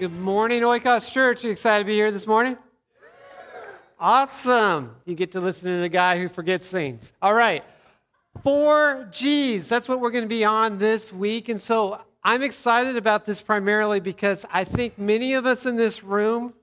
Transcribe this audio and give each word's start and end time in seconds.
Good 0.00 0.18
morning, 0.18 0.62
Oikos 0.62 1.12
Church. 1.12 1.44
You 1.44 1.52
excited 1.52 1.84
to 1.84 1.86
be 1.86 1.94
here 1.94 2.10
this 2.10 2.26
morning? 2.26 2.58
Awesome. 3.96 4.96
You 5.04 5.14
get 5.14 5.30
to 5.32 5.40
listen 5.40 5.70
to 5.70 5.78
the 5.78 5.88
guy 5.88 6.18
who 6.18 6.28
forgets 6.28 6.68
things. 6.68 7.12
All 7.22 7.32
right. 7.32 7.62
Four 8.42 9.06
G's. 9.12 9.68
That's 9.68 9.88
what 9.88 10.00
we're 10.00 10.10
going 10.10 10.24
to 10.24 10.28
be 10.28 10.44
on 10.44 10.78
this 10.78 11.12
week. 11.12 11.48
And 11.48 11.60
so 11.60 12.00
I'm 12.24 12.42
excited 12.42 12.96
about 12.96 13.24
this 13.24 13.40
primarily 13.40 14.00
because 14.00 14.44
I 14.50 14.64
think 14.64 14.98
many 14.98 15.34
of 15.34 15.46
us 15.46 15.64
in 15.64 15.76
this 15.76 16.02
room 16.02 16.54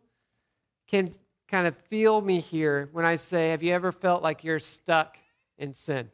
can 0.89 1.15
kind 1.47 1.67
of 1.67 1.77
feel 1.77 2.19
me 2.19 2.41
here 2.41 2.89
when 2.91 3.05
I 3.05 3.15
say, 3.15 3.51
Have 3.51 3.63
you 3.63 3.73
ever 3.73 3.93
felt 3.93 4.21
like 4.21 4.43
you're 4.43 4.59
stuck 4.59 5.17
in 5.57 5.73
sin? 5.73 6.09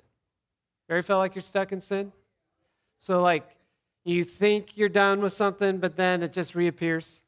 Ever 0.88 1.02
felt 1.02 1.18
like 1.18 1.34
you're 1.34 1.42
stuck 1.42 1.72
in 1.72 1.82
sin? 1.82 2.12
So, 3.00 3.24
like, 3.24 3.57
you 4.08 4.24
think 4.24 4.78
you're 4.78 4.90
done 4.90 5.22
with 5.22 5.34
something, 5.34 5.80
but 5.80 5.98
then 5.98 6.24
it 6.24 6.32
just 6.32 6.56
reappears. 6.56 7.20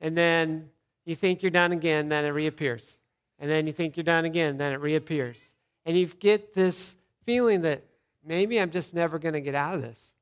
And 0.00 0.16
then 0.16 0.68
you 1.04 1.14
think 1.14 1.42
you're 1.42 1.50
done 1.50 1.72
again, 1.72 2.08
then 2.08 2.24
it 2.24 2.30
reappears. 2.30 2.98
And 3.38 3.50
then 3.50 3.66
you 3.66 3.72
think 3.72 3.96
you're 3.96 4.04
done 4.04 4.24
again, 4.24 4.58
then 4.58 4.72
it 4.72 4.80
reappears. 4.80 5.54
And 5.86 5.96
you 5.96 6.06
get 6.06 6.54
this 6.54 6.94
feeling 7.24 7.62
that 7.62 7.82
maybe 8.24 8.60
I'm 8.60 8.70
just 8.70 8.94
never 8.94 9.18
going 9.18 9.34
to 9.34 9.40
get 9.40 9.54
out 9.54 9.74
of 9.74 9.82
this. 9.82 10.12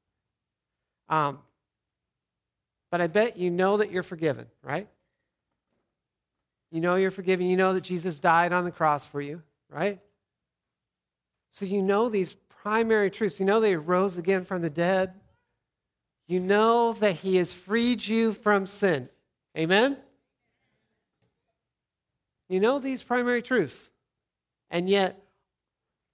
Um, 1.09 1.39
but 2.91 3.01
I 3.01 3.07
bet 3.07 3.37
you 3.37 3.51
know 3.51 3.79
that 3.79 3.91
you're 3.91 4.03
forgiven, 4.03 4.47
right? 4.63 4.89
You 6.71 6.81
know 6.81 6.97
you're 6.97 7.11
forgiven. 7.11 7.47
You 7.47 7.57
know 7.57 7.75
that 7.75 7.83
Jesus 7.83 8.19
died 8.19 8.53
on 8.53 8.65
the 8.65 8.71
cross 8.71 9.05
for 9.05 9.21
you, 9.21 9.43
right? 9.69 9.99
So 11.51 11.65
you 11.65 11.83
know 11.83 12.09
these 12.09 12.33
primary 12.33 13.11
truths. 13.11 13.41
You 13.41 13.47
know 13.47 13.61
that 13.61 13.69
he 13.69 13.75
rose 13.77 14.19
again 14.19 14.45
from 14.45 14.63
the 14.63 14.71
dead 14.71 15.15
you 16.27 16.41
know 16.41 16.93
that 16.95 17.17
He 17.17 17.37
has 17.37 17.53
freed 17.53 18.07
you 18.07 18.33
from 18.33 18.67
sin. 18.67 19.09
Amen? 19.57 19.97
You 22.49 22.61
know 22.61 22.79
these 22.79 23.03
primary 23.03 23.43
truths. 23.43 23.91
And 24.71 24.89
yet, 24.89 25.23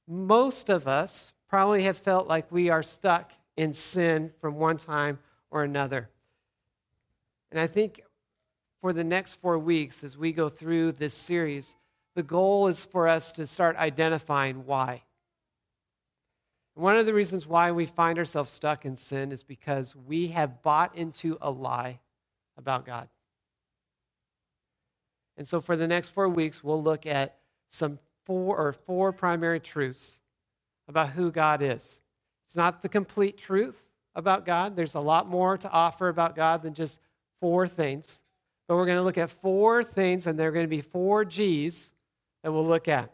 most 0.07 0.69
of 0.69 0.89
us 0.89 1.33
probably 1.49 1.85
have 1.85 1.97
felt 1.97 2.27
like 2.27 2.51
we 2.51 2.69
are 2.71 2.83
stuck 2.83 3.33
in 3.57 3.73
sin 3.73 4.33
from 4.41 4.57
one 4.57 4.77
time 4.77 5.19
or 5.51 5.63
another. 5.63 6.09
And 7.51 7.61
I 7.61 7.67
think 7.67 8.03
for 8.81 8.93
the 8.93 9.05
next 9.05 9.35
four 9.35 9.59
weeks, 9.59 10.05
as 10.05 10.17
we 10.17 10.33
go 10.33 10.49
through 10.49 10.93
this 10.93 11.15
series, 11.15 11.77
the 12.15 12.23
goal 12.23 12.69
is 12.69 12.85
for 12.85 13.09
us 13.09 13.33
to 13.33 13.47
start 13.47 13.77
identifying 13.77 14.67
why. 14.67 15.03
One 16.79 16.97
of 16.97 17.07
the 17.07 17.15
reasons 17.15 17.45
why 17.45 17.73
we 17.73 17.87
find 17.87 18.21
ourselves 18.21 18.51
stuck 18.51 18.85
in 18.85 18.95
sin 18.95 19.33
is 19.33 19.43
because 19.43 19.97
we 19.97 20.29
have 20.29 20.63
bought 20.63 20.95
into 20.95 21.37
a 21.41 21.51
lie 21.51 21.99
about 22.57 22.87
God. 22.87 23.09
And 25.37 25.47
so 25.47 25.61
for 25.61 25.77
the 25.77 25.89
next 25.89 26.11
four 26.11 26.29
weeks, 26.29 26.63
we'll 26.63 26.81
look 26.81 27.05
at 27.05 27.35
some 27.67 27.99
four 28.25 28.57
or 28.57 28.73
four 28.73 29.13
primary 29.13 29.59
truths 29.59 30.21
about 30.87 31.11
who 31.11 31.33
God 31.33 31.63
is. 31.63 31.99
It's 32.47 32.55
not 32.55 32.81
the 32.81 32.89
complete 32.89 33.39
truth 33.39 33.85
about 34.15 34.47
God. 34.47 34.77
There's 34.77 34.95
a 34.95 35.01
lot 35.01 35.29
more 35.29 35.59
to 35.59 35.69
offer 35.69 36.09
about 36.09 36.37
God 36.37 36.63
than 36.63 36.75
just 36.75 37.01
four 37.41 37.67
things. 37.67 38.21
But 38.69 38.77
we're 38.77 38.87
going 38.87 38.99
to 38.99 39.03
look 39.03 39.19
at 39.19 39.31
four 39.31 39.83
things, 39.83 40.29
and 40.29 40.39
they're 40.39 40.53
going 40.53 40.67
to 40.67 40.69
be 40.69 40.81
four 40.81 41.25
G's 41.25 41.93
that 42.45 42.53
we'll 42.53 42.65
look 42.65 42.87
at. 42.87 43.11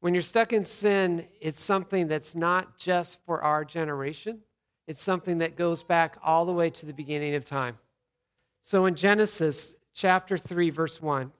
When 0.00 0.14
you're 0.14 0.22
stuck 0.22 0.52
in 0.52 0.64
sin, 0.64 1.26
it's 1.40 1.60
something 1.60 2.06
that's 2.06 2.34
not 2.34 2.78
just 2.78 3.18
for 3.26 3.42
our 3.42 3.64
generation, 3.64 4.40
it's 4.86 5.02
something 5.02 5.38
that 5.38 5.56
goes 5.56 5.82
back 5.82 6.16
all 6.22 6.46
the 6.46 6.52
way 6.52 6.70
to 6.70 6.86
the 6.86 6.92
beginning 6.92 7.34
of 7.34 7.44
time. 7.44 7.78
So 8.60 8.86
in 8.86 8.94
Genesis 8.94 9.76
chapter 9.92 10.38
3, 10.38 10.70
verse 10.70 11.02
1, 11.02 11.32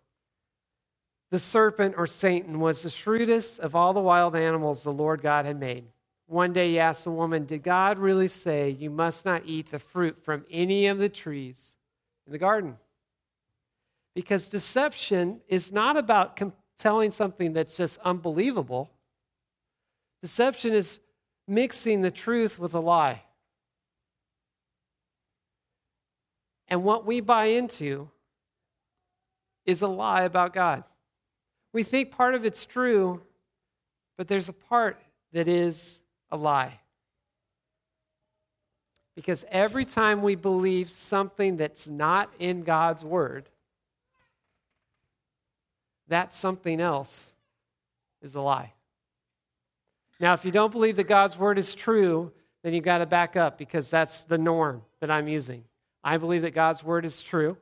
the 1.31 1.39
serpent 1.39 1.95
or 1.97 2.06
Satan 2.06 2.59
was 2.59 2.83
the 2.83 2.91
shrewdest 2.91 3.60
of 3.60 3.75
all 3.75 3.93
the 3.93 4.00
wild 4.00 4.34
animals 4.34 4.82
the 4.82 4.93
Lord 4.93 5.22
God 5.22 5.44
had 5.44 5.61
made. 5.61 5.84
One 6.27 6.53
day 6.53 6.71
he 6.71 6.78
asked 6.78 7.05
the 7.05 7.11
woman, 7.11 7.47
Did 7.47 7.62
God 7.62 7.99
really 7.99 8.28
say 8.28 8.71
you 8.71 8.91
must 8.91 9.25
not 9.25 9.43
eat 9.47 9.71
the 9.71 9.78
fruit 9.78 10.19
from 10.19 10.44
any 10.50 10.87
of 10.87 10.99
the 10.99 11.09
trees 11.09 11.77
in 12.27 12.32
the 12.32 12.38
garden? 12.38 12.77
Because 14.15 14.49
deception 14.49 15.41
is 15.49 15.71
not 15.71 15.97
about 15.97 16.37
telling 16.78 17.11
something 17.11 17.53
that's 17.53 17.77
just 17.77 17.99
unbelievable. 18.05 18.91
Deception 20.22 20.72
is 20.72 20.99
mixing 21.47 22.03
the 22.03 22.11
truth 22.11 22.59
with 22.59 22.75
a 22.75 22.81
lie. 22.81 23.22
And 26.69 26.84
what 26.84 27.06
we 27.06 27.21
buy 27.21 27.47
into 27.47 28.11
is 29.65 29.83
a 29.83 29.88
lie 29.88 30.22
about 30.22 30.53
God. 30.53 30.84
We 31.72 31.83
think 31.83 32.11
part 32.11 32.34
of 32.34 32.44
it's 32.44 32.65
true, 32.65 33.22
but 34.17 34.28
there's 34.28 34.49
a 34.49 34.53
part 34.53 35.00
that 35.33 35.49
is 35.49 36.03
a 36.31 36.37
lie. 36.37 36.81
Because 39.15 39.44
every 39.50 39.84
time 39.84 40.22
we 40.22 40.37
believe 40.37 40.91
something 40.91 41.56
that's 41.56 41.88
not 41.88 42.33
in 42.38 42.62
God's 42.62 43.05
word, 43.05 43.49
that 46.08 46.34
something 46.34 46.80
else 46.80 47.32
is 48.22 48.34
a 48.34 48.41
lie. 48.41 48.72
Now, 50.20 50.34
if 50.34 50.44
you 50.44 50.50
don't 50.50 50.72
believe 50.72 50.96
that 50.96 51.04
God's 51.04 51.38
word 51.38 51.58
is 51.58 51.74
true, 51.74 52.32
then 52.62 52.74
you've 52.74 52.84
got 52.84 52.98
to 52.98 53.06
back 53.06 53.36
up 53.36 53.56
because 53.56 53.88
that's 53.88 54.24
the 54.24 54.38
norm 54.38 54.82
that 55.00 55.10
I'm 55.10 55.28
using. 55.28 55.64
I 56.02 56.16
believe 56.16 56.42
that 56.42 56.54
God's 56.54 56.82
word 56.82 57.04
is 57.04 57.22
true. 57.22 57.56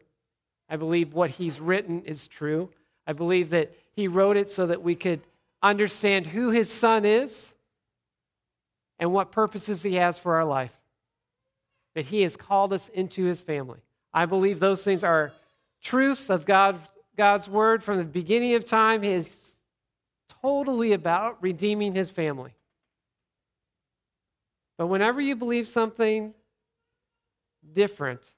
I 0.68 0.76
believe 0.76 1.12
what 1.12 1.30
he's 1.30 1.60
written 1.60 2.02
is 2.02 2.26
true. 2.26 2.70
I 3.06 3.12
believe 3.12 3.50
that 3.50 3.72
he 3.92 4.08
wrote 4.08 4.36
it 4.36 4.50
so 4.50 4.66
that 4.66 4.82
we 4.82 4.94
could 4.94 5.20
understand 5.62 6.28
who 6.28 6.50
his 6.50 6.72
son 6.72 7.04
is 7.04 7.54
and 8.98 9.12
what 9.12 9.32
purposes 9.32 9.82
he 9.82 9.94
has 9.94 10.18
for 10.18 10.36
our 10.36 10.44
life. 10.44 10.72
That 11.94 12.06
he 12.06 12.22
has 12.22 12.36
called 12.36 12.72
us 12.72 12.88
into 12.88 13.24
his 13.24 13.40
family. 13.40 13.80
I 14.12 14.26
believe 14.26 14.60
those 14.60 14.82
things 14.82 15.04
are 15.04 15.32
truths 15.82 16.30
of 16.30 16.46
God, 16.46 16.80
God's 17.16 17.49
word 17.49 17.82
from 17.82 17.99
the 17.99 18.04
beginning 18.04 18.54
of 18.54 18.65
time 18.65 19.03
is 19.03 19.56
totally 20.43 20.93
about 20.93 21.43
redeeming 21.43 21.94
his 21.94 22.10
family. 22.10 22.54
But 24.77 24.88
whenever 24.88 25.21
you 25.21 25.34
believe 25.34 25.66
something 25.66 26.34
different, 27.72 28.34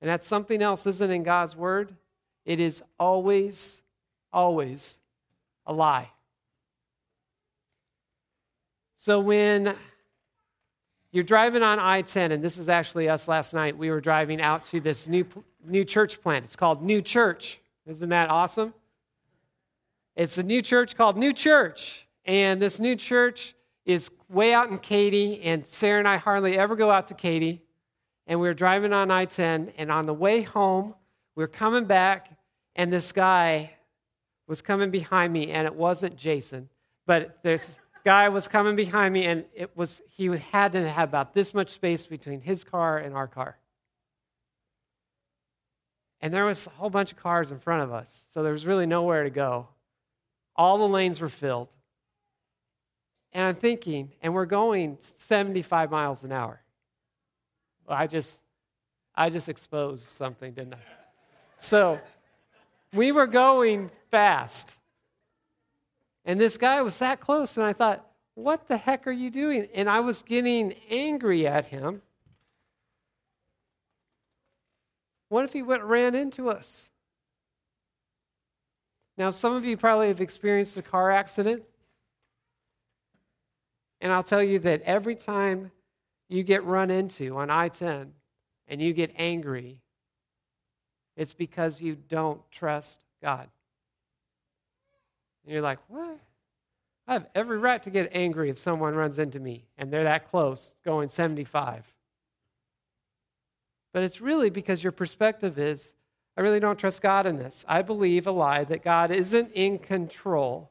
and 0.00 0.08
that 0.08 0.22
something 0.22 0.62
else 0.62 0.86
isn't 0.86 1.10
in 1.10 1.24
God's 1.24 1.56
word, 1.56 1.94
it 2.44 2.60
is 2.60 2.82
always, 2.98 3.82
always 4.32 4.98
a 5.66 5.72
lie. 5.72 6.10
So 8.96 9.20
when 9.20 9.74
you're 11.10 11.24
driving 11.24 11.62
on 11.62 11.78
I 11.78 12.02
10, 12.02 12.32
and 12.32 12.44
this 12.44 12.58
is 12.58 12.68
actually 12.68 13.08
us 13.08 13.26
last 13.26 13.54
night, 13.54 13.76
we 13.76 13.90
were 13.90 14.00
driving 14.00 14.40
out 14.40 14.64
to 14.64 14.80
this 14.80 15.08
new 15.08 15.24
new 15.64 15.84
church 15.84 16.20
plant. 16.20 16.44
It's 16.44 16.56
called 16.56 16.82
New 16.82 17.02
Church. 17.02 17.60
Isn't 17.86 18.08
that 18.10 18.30
awesome? 18.30 18.74
It's 20.16 20.38
a 20.38 20.42
new 20.42 20.62
church 20.62 20.96
called 20.96 21.16
New 21.16 21.32
Church. 21.32 22.06
And 22.24 22.60
this 22.60 22.78
new 22.78 22.96
church 22.96 23.54
is 23.86 24.10
way 24.28 24.52
out 24.52 24.70
in 24.70 24.78
Katy, 24.78 25.40
and 25.42 25.66
Sarah 25.66 25.98
and 25.98 26.08
I 26.08 26.18
hardly 26.18 26.58
ever 26.58 26.76
go 26.76 26.90
out 26.90 27.08
to 27.08 27.14
Katy. 27.14 27.62
And 28.26 28.38
we 28.40 28.46
were 28.46 28.54
driving 28.54 28.92
on 28.92 29.10
I 29.10 29.24
10, 29.24 29.72
and 29.78 29.90
on 29.90 30.04
the 30.04 30.12
way 30.12 30.42
home, 30.42 30.94
we 31.34 31.42
were 31.42 31.48
coming 31.48 31.86
back, 31.86 32.36
and 32.76 32.92
this 32.92 33.12
guy 33.12 33.74
was 34.46 34.60
coming 34.60 34.90
behind 34.90 35.32
me, 35.32 35.50
and 35.52 35.66
it 35.66 35.74
wasn't 35.74 36.16
Jason, 36.16 36.68
but 37.06 37.42
this 37.42 37.78
guy 38.04 38.28
was 38.28 38.48
coming 38.48 38.76
behind 38.76 39.14
me, 39.14 39.24
and 39.24 39.44
it 39.54 39.76
was 39.76 40.02
he 40.08 40.26
had 40.26 40.72
to 40.72 40.88
have 40.88 41.08
about 41.08 41.34
this 41.34 41.54
much 41.54 41.70
space 41.70 42.06
between 42.06 42.40
his 42.40 42.64
car 42.64 42.98
and 42.98 43.14
our 43.14 43.28
car. 43.28 43.56
And 46.20 46.34
there 46.34 46.44
was 46.44 46.66
a 46.66 46.70
whole 46.70 46.90
bunch 46.90 47.12
of 47.12 47.18
cars 47.18 47.52
in 47.52 47.58
front 47.60 47.82
of 47.82 47.92
us, 47.92 48.24
so 48.32 48.42
there 48.42 48.52
was 48.52 48.66
really 48.66 48.86
nowhere 48.86 49.24
to 49.24 49.30
go. 49.30 49.68
All 50.56 50.78
the 50.78 50.88
lanes 50.88 51.20
were 51.20 51.28
filled. 51.28 51.68
And 53.32 53.46
I'm 53.46 53.54
thinking, 53.54 54.12
and 54.22 54.34
we're 54.34 54.46
going 54.46 54.96
75 55.00 55.90
miles 55.90 56.24
an 56.24 56.32
hour. 56.32 56.62
Well, 57.86 57.96
I 57.96 58.06
just 58.06 58.40
I 59.14 59.30
just 59.30 59.48
exposed 59.48 60.04
something, 60.04 60.52
didn't 60.52 60.74
I? 60.74 60.78
So 61.56 62.00
we 62.92 63.10
were 63.10 63.26
going 63.26 63.90
fast. 64.10 64.72
And 66.24 66.40
this 66.40 66.56
guy 66.56 66.82
was 66.82 66.98
that 66.98 67.18
close, 67.20 67.56
and 67.56 67.66
I 67.66 67.72
thought, 67.72 68.06
what 68.34 68.68
the 68.68 68.76
heck 68.76 69.08
are 69.08 69.12
you 69.12 69.30
doing? 69.30 69.66
And 69.74 69.90
I 69.90 70.00
was 70.00 70.22
getting 70.22 70.74
angry 70.88 71.48
at 71.48 71.66
him 71.66 72.02
What 75.28 75.44
if 75.44 75.52
he 75.52 75.62
went 75.62 75.82
ran 75.82 76.14
into 76.14 76.48
us? 76.48 76.90
Now, 79.16 79.30
some 79.30 79.54
of 79.54 79.64
you 79.64 79.76
probably 79.76 80.08
have 80.08 80.20
experienced 80.20 80.76
a 80.76 80.82
car 80.82 81.10
accident. 81.10 81.64
And 84.00 84.12
I'll 84.12 84.22
tell 84.22 84.42
you 84.42 84.60
that 84.60 84.82
every 84.82 85.16
time 85.16 85.72
you 86.28 86.42
get 86.44 86.64
run 86.64 86.90
into 86.90 87.36
on 87.36 87.50
I 87.50 87.68
10, 87.68 88.12
and 88.68 88.82
you 88.82 88.92
get 88.92 89.12
angry, 89.16 89.80
it's 91.16 91.32
because 91.32 91.80
you 91.80 91.96
don't 91.96 92.40
trust 92.50 93.04
God. 93.22 93.48
And 95.44 95.52
you're 95.52 95.62
like, 95.62 95.78
what? 95.88 96.18
I 97.06 97.14
have 97.14 97.26
every 97.34 97.58
right 97.58 97.82
to 97.82 97.90
get 97.90 98.10
angry 98.12 98.50
if 98.50 98.58
someone 98.58 98.94
runs 98.94 99.18
into 99.18 99.40
me 99.40 99.64
and 99.78 99.90
they're 99.90 100.04
that 100.04 100.28
close, 100.28 100.74
going 100.84 101.08
75. 101.08 101.86
But 103.92 104.02
it's 104.02 104.20
really 104.20 104.50
because 104.50 104.82
your 104.82 104.92
perspective 104.92 105.58
is 105.58 105.94
I 106.36 106.40
really 106.40 106.60
don't 106.60 106.78
trust 106.78 107.02
God 107.02 107.26
in 107.26 107.36
this. 107.36 107.64
I 107.66 107.82
believe 107.82 108.26
a 108.26 108.30
lie 108.30 108.62
that 108.62 108.84
God 108.84 109.10
isn't 109.10 109.50
in 109.54 109.80
control. 109.80 110.70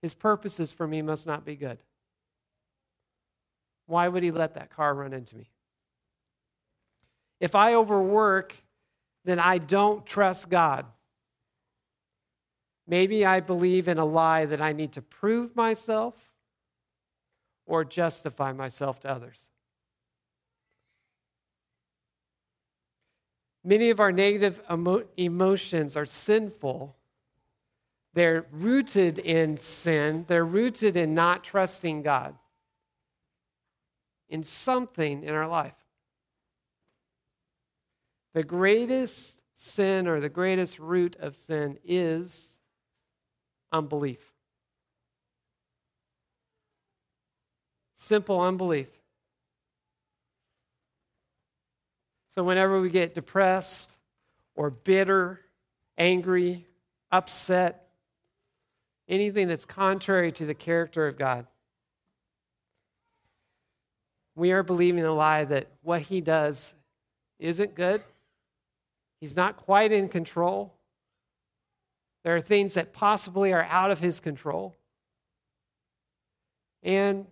His 0.00 0.14
purposes 0.14 0.72
for 0.72 0.86
me 0.86 1.02
must 1.02 1.26
not 1.26 1.44
be 1.44 1.54
good. 1.54 1.78
Why 3.86 4.08
would 4.08 4.22
he 4.22 4.30
let 4.30 4.54
that 4.54 4.70
car 4.70 4.94
run 4.94 5.12
into 5.12 5.36
me? 5.36 5.50
If 7.40 7.54
I 7.54 7.74
overwork, 7.74 8.54
then 9.24 9.38
I 9.38 9.58
don't 9.58 10.06
trust 10.06 10.48
God. 10.48 10.86
Maybe 12.86 13.26
I 13.26 13.40
believe 13.40 13.86
in 13.86 13.98
a 13.98 14.04
lie 14.06 14.46
that 14.46 14.62
I 14.62 14.72
need 14.72 14.92
to 14.92 15.02
prove 15.02 15.54
myself 15.54 16.14
or 17.66 17.84
justify 17.84 18.52
myself 18.52 19.00
to 19.00 19.10
others. 19.10 19.50
Many 23.64 23.90
of 23.90 24.00
our 24.00 24.12
negative 24.12 24.60
emo- 24.70 25.04
emotions 25.16 25.96
are 25.96 26.06
sinful. 26.06 26.96
They're 28.14 28.46
rooted 28.50 29.18
in 29.18 29.56
sin, 29.58 30.24
they're 30.28 30.44
rooted 30.44 30.96
in 30.96 31.14
not 31.14 31.44
trusting 31.44 32.02
God 32.02 32.34
in 34.28 34.44
something 34.44 35.24
in 35.24 35.34
our 35.34 35.46
life. 35.46 35.74
The 38.34 38.44
greatest 38.44 39.38
sin 39.52 40.06
or 40.06 40.20
the 40.20 40.28
greatest 40.28 40.78
root 40.78 41.16
of 41.18 41.34
sin 41.34 41.78
is 41.84 42.58
unbelief. 43.72 44.34
Simple 47.94 48.40
unbelief. 48.40 48.88
So, 52.38 52.44
whenever 52.44 52.80
we 52.80 52.88
get 52.88 53.14
depressed 53.14 53.96
or 54.54 54.70
bitter, 54.70 55.40
angry, 55.96 56.68
upset, 57.10 57.88
anything 59.08 59.48
that's 59.48 59.64
contrary 59.64 60.30
to 60.30 60.46
the 60.46 60.54
character 60.54 61.08
of 61.08 61.18
God, 61.18 61.48
we 64.36 64.52
are 64.52 64.62
believing 64.62 65.04
a 65.04 65.12
lie 65.12 65.46
that 65.46 65.66
what 65.82 66.02
He 66.02 66.20
does 66.20 66.74
isn't 67.40 67.74
good. 67.74 68.04
He's 69.20 69.34
not 69.34 69.56
quite 69.56 69.90
in 69.90 70.08
control. 70.08 70.72
There 72.22 72.36
are 72.36 72.40
things 72.40 72.74
that 72.74 72.92
possibly 72.92 73.52
are 73.52 73.64
out 73.64 73.90
of 73.90 73.98
his 73.98 74.20
control. 74.20 74.76
And 76.84 77.26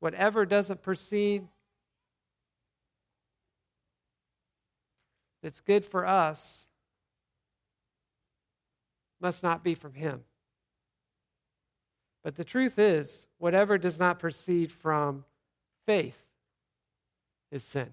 whatever 0.00 0.46
doesn't 0.46 0.80
proceed 0.80 1.48
that's 5.44 5.60
good 5.60 5.84
for 5.84 6.06
us 6.06 6.68
must 9.20 9.42
not 9.42 9.62
be 9.62 9.74
from 9.74 9.92
him. 9.92 10.22
But 12.22 12.36
the 12.36 12.44
truth 12.44 12.78
is, 12.78 13.26
whatever 13.36 13.76
does 13.76 14.00
not 14.00 14.18
proceed 14.18 14.72
from 14.72 15.26
faith 15.86 16.22
is 17.52 17.62
sin. 17.62 17.90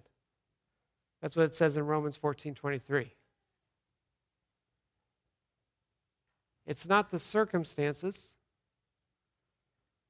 That's 1.21 1.35
what 1.35 1.43
it 1.43 1.53
says 1.53 1.75
in 1.75 1.85
Romans 1.85 2.15
14 2.15 2.55
23. 2.55 3.11
It's 6.65 6.87
not 6.87 7.09
the 7.09 7.19
circumstances, 7.19 8.37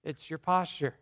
it's 0.04 0.30
your 0.30 0.38
posture. 0.38 0.94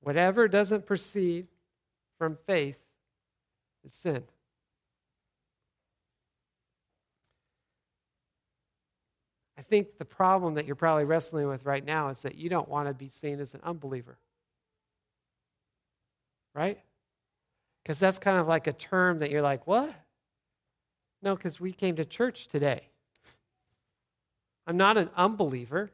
Whatever 0.00 0.48
doesn't 0.48 0.84
proceed 0.84 1.46
from 2.18 2.38
faith 2.44 2.85
is 3.86 3.94
sin. 3.94 4.22
I 9.58 9.62
think 9.62 9.98
the 9.98 10.04
problem 10.04 10.54
that 10.54 10.66
you're 10.66 10.76
probably 10.76 11.04
wrestling 11.04 11.48
with 11.48 11.64
right 11.64 11.84
now 11.84 12.08
is 12.08 12.22
that 12.22 12.36
you 12.36 12.50
don't 12.50 12.68
want 12.68 12.88
to 12.88 12.94
be 12.94 13.08
seen 13.08 13.40
as 13.40 13.54
an 13.54 13.60
unbeliever. 13.64 14.18
Right? 16.54 16.78
Because 17.82 17.98
that's 17.98 18.18
kind 18.18 18.38
of 18.38 18.46
like 18.46 18.66
a 18.66 18.72
term 18.72 19.20
that 19.20 19.30
you're 19.30 19.42
like, 19.42 19.66
what? 19.66 19.94
No, 21.22 21.34
because 21.34 21.58
we 21.58 21.72
came 21.72 21.96
to 21.96 22.04
church 22.04 22.48
today. 22.48 22.88
I'm 24.66 24.76
not 24.76 24.98
an 24.98 25.08
unbeliever. 25.16 25.90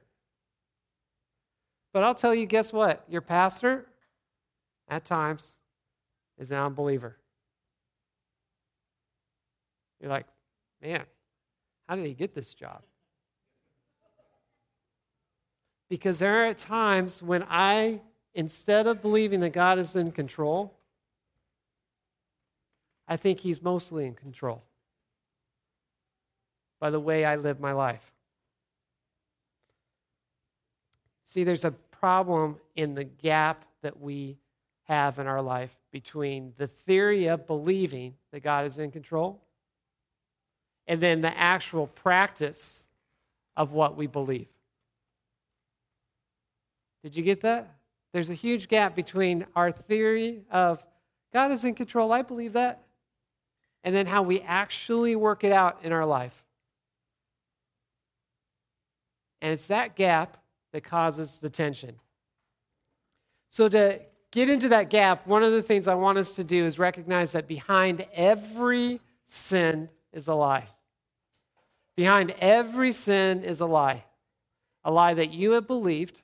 But 1.93 2.05
I'll 2.05 2.15
tell 2.15 2.35
you, 2.35 2.47
guess 2.47 2.73
what? 2.73 3.05
Your 3.09 3.21
pastor, 3.21 3.87
at 4.89 5.05
times, 5.05 5.59
is 6.39 6.50
an 6.50 6.59
unbeliever. 6.59 7.17
You're 10.02 10.10
like, 10.10 10.26
man, 10.82 11.04
how 11.88 11.94
did 11.94 12.04
he 12.04 12.12
get 12.12 12.34
this 12.34 12.52
job? 12.52 12.82
Because 15.88 16.19
there 16.19 16.49
are 16.49 16.54
times 16.54 17.22
when 17.22 17.44
I, 17.49 18.00
instead 18.34 18.87
of 18.88 19.00
believing 19.00 19.40
that 19.40 19.52
God 19.52 19.78
is 19.78 19.94
in 19.94 20.10
control, 20.10 20.75
I 23.06 23.16
think 23.16 23.40
he's 23.40 23.62
mostly 23.62 24.06
in 24.06 24.14
control 24.14 24.62
by 26.81 26.90
the 26.90 26.98
way 26.98 27.25
I 27.25 27.37
live 27.37 27.60
my 27.60 27.72
life. 27.72 28.12
See, 31.22 31.44
there's 31.44 31.64
a 31.64 31.70
problem 31.70 32.56
in 32.75 32.94
the 32.94 33.05
gap 33.05 33.64
that 33.82 34.00
we 34.00 34.38
have 34.84 35.20
in 35.20 35.28
our 35.28 35.40
life 35.40 35.70
between 35.93 36.55
the 36.56 36.66
theory 36.66 37.26
of 37.26 37.46
believing 37.46 38.14
that 38.32 38.40
God 38.40 38.66
is 38.66 38.78
in 38.78 38.90
control 38.90 39.40
and 40.87 41.00
then 41.00 41.20
the 41.20 41.37
actual 41.37 41.87
practice 41.87 42.84
of 43.56 43.73
what 43.73 43.96
we 43.96 44.06
believe. 44.06 44.49
Did 47.02 47.17
you 47.17 47.23
get 47.23 47.40
that? 47.43 47.75
There's 48.12 48.31
a 48.31 48.34
huge 48.34 48.69
gap 48.69 48.94
between 48.94 49.46
our 49.56 49.73
theory 49.73 50.43
of 50.51 50.84
God 51.32 51.51
is 51.51 51.65
in 51.65 51.74
control, 51.74 52.12
I 52.12 52.22
believe 52.22 52.53
that, 52.53 52.82
and 53.82 53.94
then 53.94 54.06
how 54.06 54.22
we 54.22 54.41
actually 54.43 55.17
work 55.17 55.44
it 55.44 55.53
out 55.53 55.79
in 55.82 55.93
our 55.93 56.05
life. 56.05 56.44
And 59.41 59.53
it's 59.53 59.67
that 59.69 59.96
gap 59.96 60.36
that 60.72 60.84
causes 60.84 61.39
the 61.39 61.51
tension. 61.51 61.96
So, 63.48 63.69
to 63.69 64.01
get 64.31 64.48
into 64.48 64.69
that 64.69 64.89
gap, 64.89 65.27
one 65.27 65.43
of 65.43 65.53
the 65.53 65.62
things 65.62 65.89
I 65.89 65.94
want 65.94 66.19
us 66.19 66.34
to 66.36 66.44
do 66.44 66.65
is 66.65 66.79
recognize 66.79 67.32
that 67.32 67.46
behind 67.46 68.06
every 68.15 69.01
sin 69.27 69.89
is 70.12 70.28
a 70.28 70.34
lie. 70.34 70.66
Behind 71.96 72.34
every 72.40 72.92
sin 72.92 73.44
is 73.44 73.60
a 73.60 73.66
lie. 73.66 74.04
A 74.84 74.90
lie 74.90 75.14
that 75.14 75.32
you 75.32 75.52
have 75.52 75.66
believed 75.66 76.22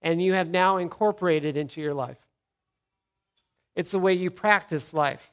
and 0.00 0.22
you 0.22 0.32
have 0.32 0.48
now 0.48 0.78
incorporated 0.78 1.56
into 1.56 1.80
your 1.80 1.94
life. 1.94 2.18
It's 3.76 3.92
the 3.92 3.98
way 3.98 4.14
you 4.14 4.30
practice 4.30 4.92
life. 4.92 5.32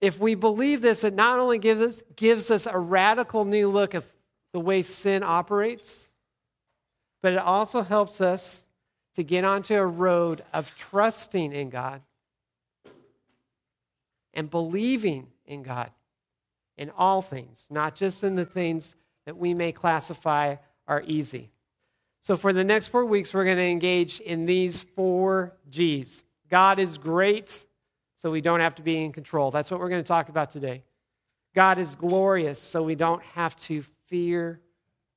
If 0.00 0.18
we 0.18 0.34
believe 0.34 0.80
this, 0.80 1.04
it 1.04 1.14
not 1.14 1.38
only 1.38 1.58
gives 1.58 1.80
us, 1.80 2.02
gives 2.16 2.50
us 2.50 2.66
a 2.66 2.78
radical 2.78 3.44
new 3.44 3.68
look 3.68 3.94
of 3.94 4.04
the 4.52 4.60
way 4.60 4.82
sin 4.82 5.22
operates, 5.22 6.08
but 7.22 7.34
it 7.34 7.38
also 7.38 7.82
helps 7.82 8.20
us 8.20 8.64
to 9.14 9.22
get 9.22 9.44
onto 9.44 9.74
a 9.74 9.86
road 9.86 10.42
of 10.52 10.74
trusting 10.76 11.52
in 11.52 11.68
God 11.68 12.00
and 14.32 14.48
believing 14.50 15.28
in 15.44 15.62
God 15.62 15.90
in 16.80 16.90
all 16.96 17.20
things, 17.20 17.66
not 17.68 17.94
just 17.94 18.24
in 18.24 18.36
the 18.36 18.46
things 18.46 18.96
that 19.26 19.36
we 19.36 19.52
may 19.52 19.70
classify 19.70 20.56
are 20.88 21.04
easy. 21.06 21.50
So, 22.20 22.38
for 22.38 22.54
the 22.54 22.64
next 22.64 22.88
four 22.88 23.04
weeks, 23.04 23.34
we're 23.34 23.44
going 23.44 23.58
to 23.58 23.62
engage 23.62 24.18
in 24.20 24.46
these 24.46 24.80
four 24.80 25.52
G's. 25.68 26.24
God 26.48 26.78
is 26.78 26.96
great, 26.96 27.66
so 28.16 28.30
we 28.30 28.40
don't 28.40 28.60
have 28.60 28.74
to 28.76 28.82
be 28.82 28.96
in 28.96 29.12
control. 29.12 29.50
That's 29.50 29.70
what 29.70 29.78
we're 29.78 29.90
going 29.90 30.02
to 30.02 30.08
talk 30.08 30.30
about 30.30 30.50
today. 30.50 30.82
God 31.54 31.78
is 31.78 31.94
glorious, 31.94 32.58
so 32.58 32.82
we 32.82 32.94
don't 32.94 33.22
have 33.22 33.56
to 33.56 33.82
fear 34.06 34.60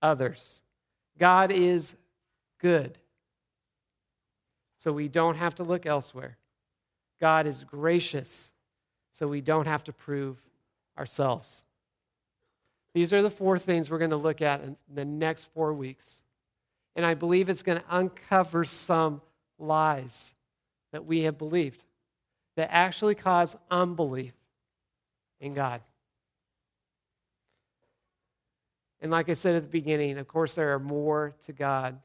others. 0.01 0.61
God 1.17 1.49
is 1.49 1.95
good, 2.59 2.97
so 4.77 4.91
we 4.91 5.07
don't 5.07 5.35
have 5.35 5.55
to 5.55 5.63
look 5.63 5.85
elsewhere. 5.85 6.37
God 7.21 7.47
is 7.47 7.63
gracious, 7.63 8.51
so 9.11 9.29
we 9.29 9.39
don't 9.39 9.67
have 9.67 9.85
to 9.85 9.93
prove 9.93 10.41
ourselves. 10.97 11.63
These 12.93 13.11
are 13.11 13.21
the 13.21 13.29
four 13.29 13.57
things 13.57 13.89
we're 13.89 13.97
going 13.97 14.11
to 14.11 14.17
look 14.17 14.41
at 14.41 14.61
in 14.61 14.77
the 14.93 15.05
next 15.05 15.45
four 15.45 15.73
weeks. 15.73 16.23
And 16.95 17.05
I 17.05 17.15
believe 17.15 17.49
it's 17.49 17.63
going 17.63 17.79
to 17.79 17.85
uncover 17.89 18.65
some 18.65 19.21
lies 19.57 20.33
that 20.91 21.05
we 21.05 21.21
have 21.21 21.37
believed 21.37 21.83
that 22.55 22.69
actually 22.71 23.15
cause 23.15 23.55
unbelief 23.71 24.33
in 25.39 25.55
God. 25.55 25.81
And 29.01 29.11
like 29.11 29.27
I 29.27 29.33
said 29.33 29.55
at 29.55 29.63
the 29.63 29.69
beginning, 29.69 30.17
of 30.17 30.27
course, 30.27 30.55
there 30.55 30.73
are 30.73 30.79
more 30.79 31.33
to 31.45 31.51
God 31.51 31.99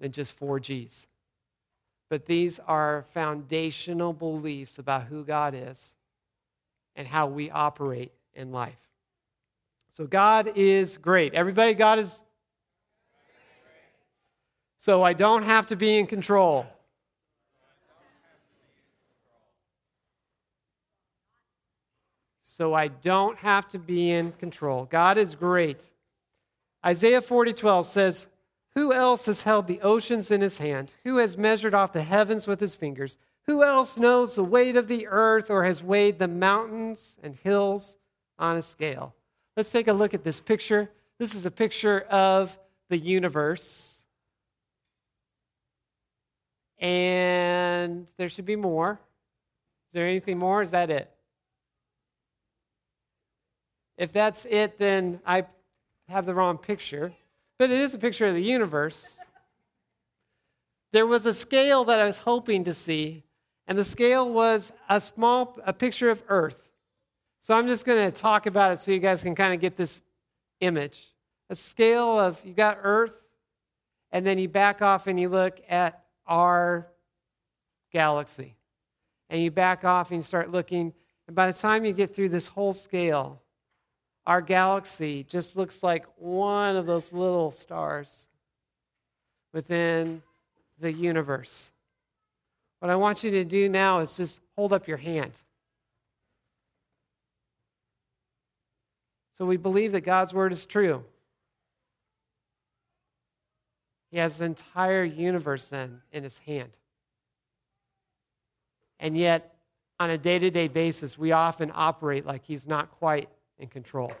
than 0.00 0.10
just 0.10 0.32
four 0.36 0.58
G's. 0.58 1.06
But 2.08 2.26
these 2.26 2.58
are 2.60 3.04
foundational 3.12 4.14
beliefs 4.14 4.78
about 4.78 5.04
who 5.04 5.24
God 5.24 5.54
is 5.54 5.94
and 6.98 7.06
how 7.06 7.28
we 7.28 7.48
operate 7.48 8.12
in 8.34 8.52
life. 8.52 8.76
So 9.92 10.06
God 10.06 10.52
is 10.56 10.98
great. 10.98 11.32
Everybody, 11.32 11.72
God 11.72 12.00
is. 12.00 12.22
So 14.76 15.02
I 15.02 15.12
don't 15.14 15.44
have 15.44 15.68
to 15.68 15.76
be 15.76 15.96
in 15.96 16.06
control. 16.06 16.66
So 22.42 22.74
I 22.74 22.88
don't 22.88 23.38
have 23.38 23.68
to 23.68 23.78
be 23.78 24.10
in 24.10 24.32
control. 24.32 24.84
God 24.90 25.16
is 25.16 25.36
great. 25.36 25.90
Isaiah 26.84 27.20
40 27.20 27.52
12 27.52 27.86
says, 27.86 28.26
who 28.74 28.92
else 28.92 29.26
has 29.26 29.42
held 29.42 29.66
the 29.66 29.80
oceans 29.80 30.30
in 30.30 30.40
his 30.40 30.58
hand? 30.58 30.92
Who 31.04 31.16
has 31.16 31.36
measured 31.36 31.74
off 31.74 31.92
the 31.92 32.02
heavens 32.02 32.46
with 32.46 32.60
his 32.60 32.74
fingers? 32.74 33.18
Who 33.48 33.64
else 33.64 33.98
knows 33.98 34.36
the 34.36 34.44
weight 34.44 34.76
of 34.76 34.86
the 34.86 35.08
earth 35.08 35.50
or 35.50 35.64
has 35.64 35.82
weighed 35.82 36.20
the 36.20 36.28
mountains 36.28 37.16
and 37.20 37.34
hills 37.34 37.98
on 38.38 38.56
a 38.56 38.62
scale? 38.62 39.16
Let's 39.56 39.72
take 39.72 39.88
a 39.88 39.92
look 39.92 40.14
at 40.14 40.22
this 40.22 40.38
picture. 40.38 40.90
This 41.18 41.34
is 41.34 41.44
a 41.44 41.50
picture 41.50 42.02
of 42.02 42.56
the 42.88 42.96
universe. 42.96 44.04
And 46.78 48.06
there 48.16 48.28
should 48.28 48.46
be 48.46 48.54
more. 48.54 49.00
Is 49.88 49.94
there 49.94 50.06
anything 50.06 50.38
more? 50.38 50.62
Is 50.62 50.70
that 50.70 50.90
it? 50.90 51.10
If 53.96 54.12
that's 54.12 54.44
it, 54.44 54.78
then 54.78 55.20
I 55.26 55.46
have 56.08 56.24
the 56.24 56.34
wrong 56.34 56.56
picture 56.56 57.12
but 57.58 57.70
it 57.70 57.80
is 57.80 57.92
a 57.92 57.98
picture 57.98 58.26
of 58.26 58.34
the 58.34 58.42
universe. 58.42 59.18
There 60.92 61.06
was 61.06 61.26
a 61.26 61.34
scale 61.34 61.84
that 61.84 61.98
I 61.98 62.06
was 62.06 62.18
hoping 62.18 62.64
to 62.64 62.72
see, 62.72 63.24
and 63.68 63.78
the 63.78 63.84
scale 63.84 64.32
was 64.32 64.72
a 64.88 65.00
small 65.00 65.58
a 65.64 65.72
picture 65.74 66.08
of 66.10 66.24
Earth. 66.28 66.68
So 67.40 67.54
I'm 67.54 67.68
just 67.68 67.84
going 67.84 68.10
to 68.10 68.18
talk 68.18 68.46
about 68.46 68.72
it 68.72 68.80
so 68.80 68.90
you 68.90 68.98
guys 68.98 69.22
can 69.22 69.34
kind 69.34 69.54
of 69.54 69.60
get 69.60 69.76
this 69.76 70.00
image. 70.60 71.12
A 71.50 71.54
scale 71.54 72.18
of 72.18 72.40
you 72.44 72.54
got 72.54 72.78
Earth, 72.82 73.16
and 74.10 74.26
then 74.26 74.38
you 74.38 74.48
back 74.48 74.82
off 74.82 75.06
and 75.06 75.20
you 75.20 75.28
look 75.28 75.60
at 75.68 76.02
our 76.26 76.88
galaxy. 77.92 78.56
And 79.30 79.42
you 79.42 79.50
back 79.50 79.84
off 79.84 80.10
and 80.10 80.18
you 80.18 80.22
start 80.22 80.50
looking, 80.50 80.94
and 81.26 81.36
by 81.36 81.46
the 81.46 81.58
time 81.58 81.84
you 81.84 81.92
get 81.92 82.14
through 82.14 82.30
this 82.30 82.48
whole 82.48 82.72
scale, 82.72 83.42
our 84.26 84.40
galaxy 84.40 85.24
just 85.24 85.56
looks 85.56 85.82
like 85.82 86.06
one 86.16 86.76
of 86.76 86.86
those 86.86 87.12
little 87.12 87.50
stars 87.50 88.28
within 89.52 90.22
the 90.80 90.92
universe. 90.92 91.70
What 92.80 92.90
I 92.90 92.96
want 92.96 93.24
you 93.24 93.30
to 93.32 93.44
do 93.44 93.68
now 93.68 94.00
is 94.00 94.16
just 94.16 94.40
hold 94.56 94.72
up 94.72 94.86
your 94.86 94.98
hand. 94.98 95.32
So 99.34 99.44
we 99.44 99.56
believe 99.56 99.92
that 99.92 100.00
God's 100.00 100.34
word 100.34 100.52
is 100.52 100.64
true. 100.64 101.04
He 104.10 104.18
has 104.18 104.38
the 104.38 104.46
entire 104.46 105.04
universe 105.04 105.68
then 105.68 106.02
in 106.12 106.22
his 106.22 106.38
hand. 106.38 106.70
And 108.98 109.16
yet, 109.16 109.54
on 110.00 110.10
a 110.10 110.18
day 110.18 110.38
to 110.38 110.50
day 110.50 110.68
basis, 110.68 111.18
we 111.18 111.32
often 111.32 111.70
operate 111.74 112.26
like 112.26 112.44
he's 112.44 112.66
not 112.66 112.90
quite 112.92 113.28
in 113.58 113.68
control. 113.68 114.12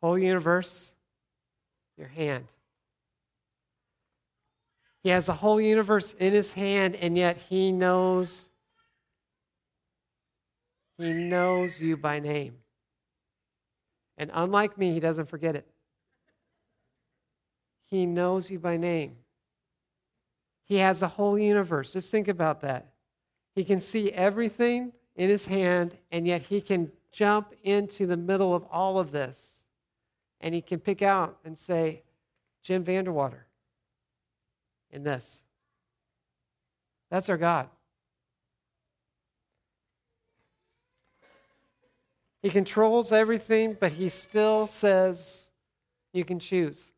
Whole 0.00 0.18
universe, 0.18 0.94
your 1.96 2.08
hand. 2.08 2.46
He 5.02 5.08
has 5.08 5.26
the 5.26 5.34
whole 5.34 5.60
universe 5.60 6.14
in 6.18 6.32
his 6.32 6.52
hand, 6.52 6.94
and 6.94 7.18
yet 7.18 7.36
he 7.36 7.72
knows. 7.72 8.48
He 10.96 11.12
knows 11.12 11.80
you 11.80 11.96
by 11.96 12.20
name. 12.20 12.58
And 14.16 14.30
unlike 14.32 14.78
me, 14.78 14.92
he 14.92 15.00
doesn't 15.00 15.26
forget 15.26 15.56
it. 15.56 15.66
He 17.86 18.06
knows 18.06 18.50
you 18.50 18.60
by 18.60 18.76
name. 18.76 19.16
He 20.64 20.76
has 20.76 21.00
the 21.00 21.08
whole 21.08 21.36
universe. 21.36 21.92
Just 21.92 22.10
think 22.10 22.28
about 22.28 22.60
that. 22.60 22.92
He 23.54 23.64
can 23.64 23.80
see 23.80 24.12
everything 24.12 24.92
in 25.16 25.28
his 25.28 25.46
hand, 25.46 25.98
and 26.12 26.26
yet 26.26 26.42
he 26.42 26.60
can 26.60 26.92
jump 27.10 27.52
into 27.64 28.06
the 28.06 28.16
middle 28.16 28.54
of 28.54 28.64
all 28.70 29.00
of 29.00 29.10
this. 29.10 29.64
And 30.40 30.54
he 30.54 30.62
can 30.62 30.78
pick 30.78 31.02
out 31.02 31.38
and 31.44 31.58
say, 31.58 32.04
Jim 32.62 32.84
Vanderwater 32.84 33.42
in 34.92 35.02
this. 35.02 35.42
That's 37.10 37.28
our 37.28 37.36
God. 37.36 37.68
He 42.42 42.50
controls 42.50 43.12
everything, 43.12 43.76
but 43.78 43.92
he 43.92 44.08
still 44.08 44.66
says, 44.66 45.50
You 46.12 46.24
can 46.24 46.40
choose. 46.40 46.92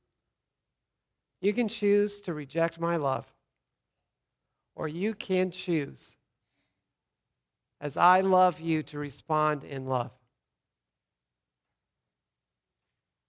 You 1.41 1.53
can 1.53 1.69
choose 1.69 2.21
to 2.23 2.33
reject 2.33 2.81
my 2.81 2.97
love, 2.97 3.27
or 4.75 4.89
you 4.89 5.15
can 5.15 5.51
choose 5.51 6.17
as 7.81 7.99
I 7.99 8.23
love 8.23 8.61
you 8.61 8.83
to 8.85 8.99
respond 8.99 9.63
in 9.63 9.85
love. 9.85 10.13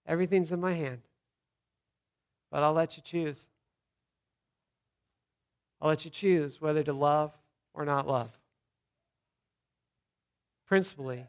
Everything's 0.08 0.52
in 0.52 0.62
my 0.62 0.74
hand, 0.74 1.02
but 2.50 2.64
I'll 2.64 2.72
let 2.72 2.96
you 2.96 3.04
choose. 3.04 3.50
I'll 5.86 5.90
let 5.90 6.04
you 6.04 6.10
choose 6.10 6.60
whether 6.60 6.82
to 6.82 6.94
love 6.94 7.32
or 7.76 7.86
not 7.86 8.08
love. 8.08 8.32
Principally, 10.66 11.28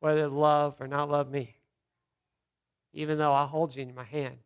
whether 0.00 0.22
to 0.22 0.28
love 0.34 0.74
or 0.80 0.88
not 0.88 1.08
love 1.08 1.30
me, 1.30 1.54
even 2.92 3.18
though 3.18 3.32
I'll 3.32 3.46
hold 3.46 3.76
you 3.76 3.82
in 3.82 3.94
my 3.94 4.02
hand, 4.02 4.38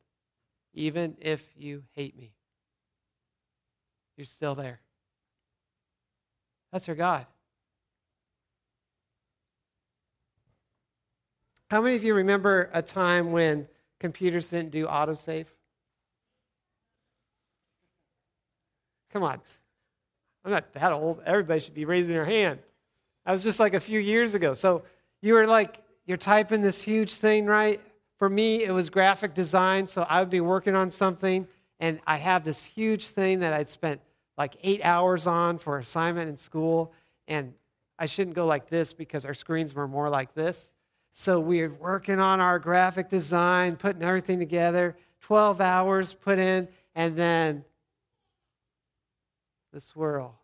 even 0.75 1.17
if 1.19 1.47
you 1.57 1.85
hate 1.95 2.15
me. 2.15 2.35
You're 4.19 4.27
still 4.27 4.55
there. 4.55 4.81
That's 6.71 6.87
our 6.91 6.95
God. 6.95 7.25
How 11.71 11.81
many 11.81 11.97
of 11.97 12.05
you 12.05 12.13
remember 12.13 12.69
a 12.75 12.83
time 12.83 13.33
when 13.33 13.67
computers 13.99 14.49
didn't 14.49 14.73
do 14.73 14.87
autosave? 14.87 15.47
Come 19.13 19.23
on. 19.23 19.41
I'm 20.45 20.53
not 20.53 20.73
that 20.73 20.93
old. 20.93 21.21
Everybody 21.25 21.61
should 21.61 21.75
be 21.75 21.85
raising 21.85 22.15
their 22.15 22.25
hand. 22.25 22.61
That 23.25 23.33
was 23.33 23.43
just 23.43 23.61
like 23.61 23.75
a 23.75 23.81
few 23.81 24.01
years 24.01 24.35
ago. 24.35 24.55
So 24.55 24.83
you 25.21 25.35
were 25.35 25.47
like, 25.47 25.83
you're 26.07 26.17
typing 26.17 26.63
this 26.63 26.81
huge 26.81 27.15
thing, 27.15 27.47
right? 27.47 27.81
For 28.19 28.29
me, 28.29 28.65
it 28.65 28.73
was 28.73 28.89
graphic 28.89 29.35
design. 29.35 29.87
So 29.87 30.03
I 30.03 30.21
would 30.21 30.31
be 30.31 30.41
working 30.41 30.75
on 30.75 30.91
something, 30.91 31.47
and 31.79 32.01
I 32.07 32.17
have 32.17 32.45
this 32.45 32.65
huge 32.65 33.09
thing 33.09 33.41
that 33.41 33.53
I'd 33.53 33.69
spent 33.69 34.01
like 34.37 34.57
eight 34.63 34.81
hours 34.85 35.27
on 35.27 35.59
for 35.59 35.79
assignment 35.79 36.29
in 36.29 36.37
school. 36.37 36.93
And 37.27 37.55
I 37.99 38.07
shouldn't 38.07 38.37
go 38.37 38.47
like 38.47 38.69
this 38.69 38.93
because 38.93 39.25
our 39.25 39.35
screens 39.35 39.75
were 39.75 39.89
more 39.89 40.09
like 40.09 40.35
this. 40.35 40.71
So 41.13 41.41
we're 41.41 41.73
working 41.73 42.21
on 42.21 42.41
our 42.41 42.59
graphic 42.59 43.09
design, 43.09 43.77
putting 43.77 44.03
everything 44.03 44.39
together, 44.39 44.97
12 45.23 45.61
hours 45.61 46.13
put 46.13 46.39
in, 46.39 46.69
and 46.95 47.17
then 47.17 47.65
the 49.73 49.81
swirl. 49.81 50.39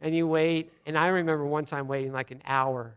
And 0.00 0.14
you 0.14 0.26
wait, 0.26 0.70
and 0.86 0.98
I 0.98 1.08
remember 1.08 1.44
one 1.46 1.64
time 1.64 1.88
waiting 1.88 2.12
like 2.12 2.30
an 2.30 2.42
hour, 2.44 2.94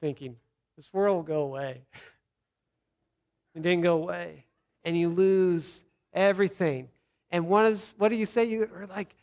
thinking, 0.00 0.36
this 0.76 0.86
swirl 0.86 1.16
will 1.16 1.22
go 1.22 1.42
away. 1.42 1.82
it 3.54 3.62
didn't 3.62 3.82
go 3.82 3.96
away. 3.96 4.44
And 4.84 4.98
you 4.98 5.08
lose 5.08 5.84
everything. 6.12 6.88
And 7.30 7.46
what, 7.48 7.66
is, 7.66 7.94
what 7.98 8.08
do 8.08 8.16
you 8.16 8.26
say? 8.26 8.44
You 8.44 8.68
are 8.74 8.86
like, 8.86 9.14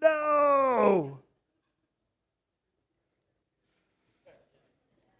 no! 0.00 1.18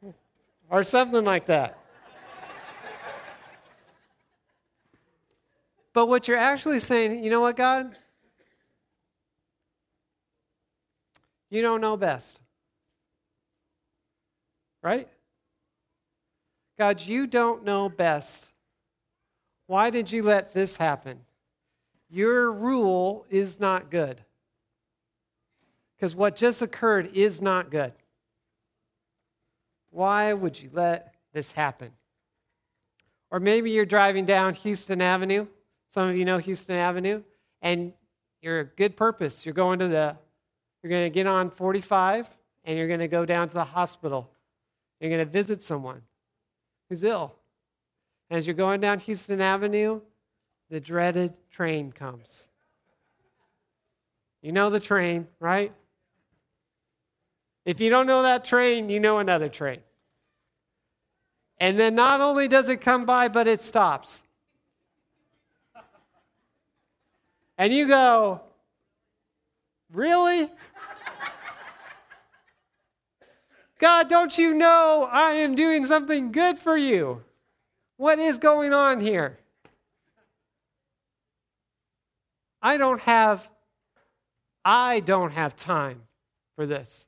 or 0.70 0.82
something 0.82 1.24
like 1.24 1.46
that. 1.46 1.78
But 5.94 6.06
what 6.06 6.28
you're 6.28 6.36
actually 6.36 6.80
saying, 6.80 7.24
you 7.24 7.30
know 7.30 7.40
what, 7.40 7.56
God? 7.56 7.96
You 11.48 11.62
don't 11.62 11.80
know 11.80 11.96
best. 11.96 12.40
Right? 14.82 15.08
God, 16.76 17.00
you 17.00 17.26
don't 17.26 17.64
know 17.64 17.88
best 17.88 18.48
Why 19.66 19.90
did 19.90 20.12
you 20.12 20.22
let 20.22 20.52
this 20.52 20.76
happen? 20.76 21.20
Your 22.10 22.52
rule 22.52 23.24
is 23.30 23.58
not 23.58 23.90
good. 23.90 24.20
Because 25.96 26.14
what 26.14 26.36
just 26.36 26.60
occurred 26.60 27.10
is 27.14 27.40
not 27.40 27.70
good. 27.70 27.92
Why 29.90 30.32
would 30.32 30.60
you 30.60 30.70
let 30.72 31.14
this 31.32 31.52
happen? 31.52 31.92
Or 33.30 33.40
maybe 33.40 33.70
you're 33.70 33.86
driving 33.86 34.24
down 34.24 34.54
Houston 34.54 35.00
Avenue. 35.00 35.46
Some 35.94 36.08
of 36.08 36.16
you 36.16 36.24
know 36.24 36.38
Houston 36.38 36.74
Avenue, 36.74 37.22
and 37.62 37.92
you're 38.42 38.58
a 38.58 38.64
good 38.64 38.96
purpose. 38.96 39.46
You're 39.46 39.54
going 39.54 39.78
to 39.78 39.86
the, 39.86 40.16
you're 40.82 40.90
going 40.90 41.04
to 41.04 41.08
get 41.08 41.28
on 41.28 41.50
45, 41.50 42.26
and 42.64 42.76
you're 42.76 42.88
going 42.88 42.98
to 42.98 43.06
go 43.06 43.24
down 43.24 43.46
to 43.46 43.54
the 43.54 43.62
hospital. 43.62 44.28
You're 44.98 45.10
going 45.10 45.24
to 45.24 45.30
visit 45.30 45.62
someone 45.62 46.02
who's 46.88 47.04
ill. 47.04 47.36
As 48.28 48.44
you're 48.44 48.54
going 48.54 48.80
down 48.80 48.98
Houston 48.98 49.40
Avenue, 49.40 50.00
the 50.68 50.80
dreaded 50.80 51.32
train 51.52 51.92
comes. 51.92 52.48
You 54.42 54.50
know 54.50 54.70
the 54.70 54.80
train, 54.80 55.28
right? 55.38 55.72
If 57.64 57.80
you 57.80 57.88
don't 57.88 58.08
know 58.08 58.22
that 58.22 58.44
train, 58.44 58.90
you 58.90 58.98
know 58.98 59.18
another 59.18 59.48
train. 59.48 59.78
And 61.58 61.78
then 61.78 61.94
not 61.94 62.20
only 62.20 62.48
does 62.48 62.68
it 62.68 62.80
come 62.80 63.04
by, 63.04 63.28
but 63.28 63.46
it 63.46 63.60
stops. 63.60 64.23
And 67.56 67.72
you 67.72 67.86
go, 67.86 68.40
Really? 69.92 70.50
God, 73.78 74.08
don't 74.08 74.36
you 74.38 74.54
know 74.54 75.08
I 75.10 75.32
am 75.32 75.54
doing 75.54 75.84
something 75.84 76.32
good 76.32 76.58
for 76.58 76.76
you? 76.76 77.22
What 77.96 78.18
is 78.18 78.38
going 78.38 78.72
on 78.72 79.00
here? 79.00 79.38
I 82.62 82.76
don't 82.76 83.00
have 83.02 83.48
I 84.64 85.00
don't 85.00 85.32
have 85.32 85.54
time 85.54 86.02
for 86.56 86.64
this. 86.64 87.06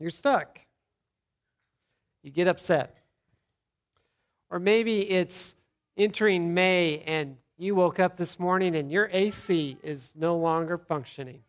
You're 0.00 0.10
stuck. 0.10 0.58
You 2.22 2.32
get 2.32 2.48
upset. 2.48 2.96
Or 4.50 4.58
maybe 4.58 5.08
it's 5.08 5.54
entering 5.96 6.54
May 6.54 7.02
and 7.06 7.36
you 7.56 7.74
woke 7.74 8.00
up 8.00 8.16
this 8.16 8.38
morning 8.38 8.74
and 8.74 8.90
your 8.90 9.08
AC 9.12 9.78
is 9.82 10.12
no 10.16 10.36
longer 10.36 10.76
functioning. 10.76 11.42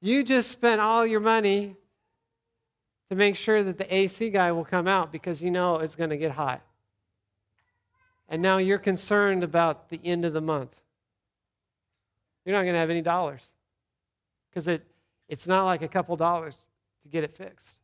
You 0.00 0.24
just 0.24 0.50
spent 0.50 0.80
all 0.80 1.06
your 1.06 1.20
money 1.20 1.76
to 3.08 3.16
make 3.16 3.36
sure 3.36 3.62
that 3.62 3.78
the 3.78 3.94
AC 3.94 4.30
guy 4.30 4.52
will 4.52 4.64
come 4.64 4.88
out 4.88 5.12
because 5.12 5.42
you 5.42 5.50
know 5.50 5.76
it's 5.76 5.94
going 5.94 6.10
to 6.10 6.16
get 6.16 6.32
hot. 6.32 6.62
And 8.28 8.40
now 8.40 8.56
you're 8.56 8.78
concerned 8.78 9.44
about 9.44 9.90
the 9.90 10.00
end 10.02 10.24
of 10.24 10.32
the 10.32 10.40
month. 10.40 10.74
You're 12.44 12.56
not 12.56 12.62
going 12.62 12.72
to 12.72 12.80
have 12.80 12.90
any 12.90 13.02
dollars 13.02 13.46
because 14.48 14.66
it 14.66 14.86
it's 15.28 15.46
not 15.46 15.64
like 15.64 15.82
a 15.82 15.88
couple 15.88 16.16
dollars 16.16 16.68
to 17.02 17.08
get 17.08 17.22
it 17.24 17.36
fixed. 17.36 17.81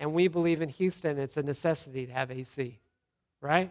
And 0.00 0.12
we 0.14 0.26
believe 0.26 0.62
in 0.62 0.70
Houston, 0.70 1.18
it's 1.18 1.36
a 1.36 1.42
necessity 1.42 2.06
to 2.06 2.12
have 2.12 2.32
AC, 2.32 2.80
right? 3.40 3.70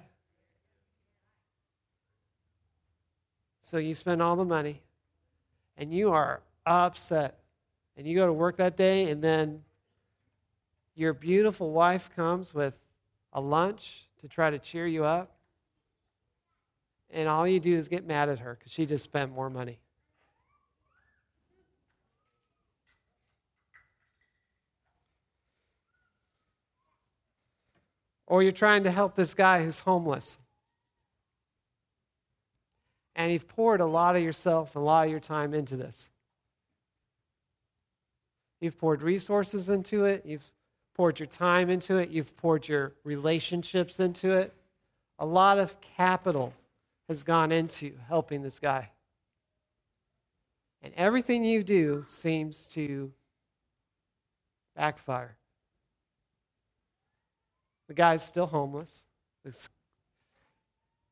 So 3.60 3.78
you 3.78 3.94
spend 3.94 4.22
all 4.22 4.38
the 4.38 4.46
money 4.46 4.82
and 5.76 5.94
you 5.94 6.12
are 6.12 6.42
upset. 6.66 7.40
And 7.98 8.08
you 8.08 8.16
go 8.16 8.26
to 8.26 8.32
work 8.32 8.56
that 8.58 8.78
day, 8.78 9.10
and 9.10 9.22
then 9.22 9.64
your 10.96 11.14
beautiful 11.14 11.72
wife 11.72 12.10
comes 12.16 12.54
with 12.54 12.78
a 13.34 13.42
lunch 13.42 14.08
to 14.22 14.30
try 14.30 14.50
to 14.50 14.58
cheer 14.58 14.88
you 14.88 15.04
up. 15.04 15.36
And 17.10 17.28
all 17.28 17.46
you 17.46 17.60
do 17.60 17.76
is 17.76 17.90
get 17.90 18.08
mad 18.08 18.30
at 18.30 18.40
her 18.40 18.56
because 18.58 18.72
she 18.72 18.86
just 18.86 19.04
spent 19.04 19.34
more 19.34 19.50
money. 19.50 19.80
Or 28.30 28.44
you're 28.44 28.52
trying 28.54 28.84
to 28.84 28.92
help 28.92 29.16
this 29.16 29.34
guy 29.34 29.64
who's 29.64 29.80
homeless. 29.80 30.38
And 33.16 33.34
you've 33.34 33.50
poured 33.50 33.82
a 33.82 33.86
lot 33.86 34.16
of 34.16 34.24
yourself 34.24 34.76
and 34.76 34.84
a 34.84 34.86
lot 34.86 35.06
of 35.06 35.12
your 35.12 35.20
time 35.20 35.54
into 35.54 35.76
this. 35.76 36.10
You've 38.62 38.78
poured 38.78 39.02
resources 39.02 39.68
into 39.68 40.06
it, 40.06 40.26
you've 40.26 40.52
poured 40.96 41.20
your 41.20 41.28
time 41.28 41.70
into 41.70 41.98
it, 41.98 42.10
you've 42.10 42.36
poured 42.38 42.68
your 42.68 42.94
relationships 43.04 44.00
into 44.00 44.32
it. 44.32 44.54
A 45.18 45.26
lot 45.26 45.58
of 45.58 45.82
capital 45.82 46.54
has 47.08 47.24
gone 47.24 47.52
into 47.52 47.94
helping 48.08 48.44
this 48.44 48.60
guy. 48.60 48.92
And 50.82 50.94
everything 50.96 51.44
you 51.44 51.64
do 51.64 52.04
seems 52.06 52.68
to 52.68 53.12
backfire. 54.76 55.39
The 57.90 57.96
guy's 57.96 58.24
still 58.24 58.46
homeless. 58.46 59.04
This, 59.44 59.68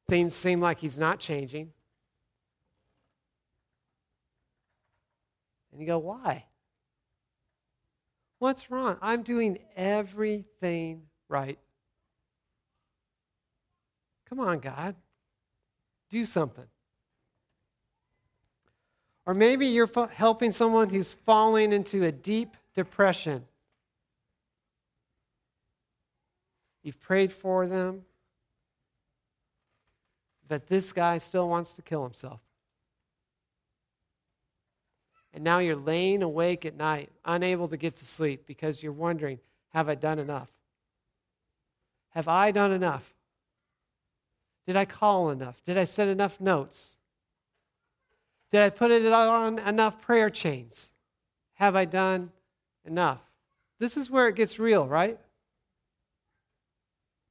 things 0.07 0.35
seem 0.35 0.61
like 0.61 0.77
he's 0.77 0.99
not 0.99 1.19
changing. 1.19 1.71
And 5.71 5.81
you 5.81 5.87
go, 5.87 5.97
why? 5.97 6.45
What's 8.37 8.69
wrong? 8.69 8.97
I'm 9.01 9.23
doing 9.23 9.57
everything 9.75 11.07
right. 11.27 11.57
Come 14.29 14.39
on, 14.39 14.59
God. 14.59 14.95
Do 16.11 16.25
something. 16.25 16.67
Or 19.25 19.33
maybe 19.33 19.65
you're 19.65 19.89
helping 20.13 20.51
someone 20.51 20.89
who's 20.89 21.11
falling 21.11 21.73
into 21.73 22.03
a 22.03 22.11
deep 22.11 22.55
depression. 22.75 23.46
You've 26.87 27.01
prayed 27.01 27.33
for 27.33 27.67
them, 27.67 28.03
but 30.47 30.67
this 30.67 30.93
guy 30.93 31.17
still 31.17 31.49
wants 31.49 31.73
to 31.73 31.81
kill 31.81 32.01
himself. 32.01 32.39
And 35.33 35.43
now 35.43 35.59
you're 35.59 35.75
laying 35.75 36.23
awake 36.23 36.65
at 36.65 36.77
night, 36.77 37.09
unable 37.25 37.67
to 37.67 37.75
get 37.75 37.97
to 37.97 38.05
sleep 38.05 38.47
because 38.47 38.81
you're 38.81 38.93
wondering, 38.93 39.39
have 39.73 39.89
I 39.89 39.95
done 39.95 40.17
enough? 40.17 40.47
Have 42.11 42.29
I 42.29 42.51
done 42.51 42.71
enough? 42.71 43.13
Did 44.65 44.77
I 44.77 44.85
call 44.85 45.29
enough? 45.29 45.61
Did 45.65 45.77
I 45.77 45.83
send 45.83 46.09
enough 46.09 46.39
notes? 46.39 46.95
Did 48.49 48.61
I 48.61 48.69
put 48.69 48.91
it 48.91 49.11
on 49.11 49.59
enough 49.59 49.99
prayer 49.99 50.29
chains? 50.29 50.93
Have 51.55 51.75
I 51.75 51.83
done 51.83 52.31
enough? 52.85 53.23
This 53.77 53.97
is 53.97 54.09
where 54.09 54.29
it 54.29 54.37
gets 54.37 54.57
real, 54.57 54.87
right? 54.87 55.19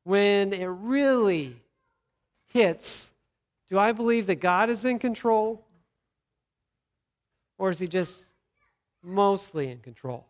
When 0.07 0.53
it 0.53 0.67
really 0.67 1.57
hits, 2.53 3.11
do 3.69 3.77
I 3.77 3.91
believe 3.91 4.29
that 4.29 4.37
God 4.37 4.71
is 4.71 4.85
in 4.85 5.01
control? 5.01 5.65
Or 7.59 7.71
is 7.71 7.81
he 7.81 7.89
just 7.89 8.25
mostly 9.03 9.69
in 9.69 9.79
control? 9.79 10.25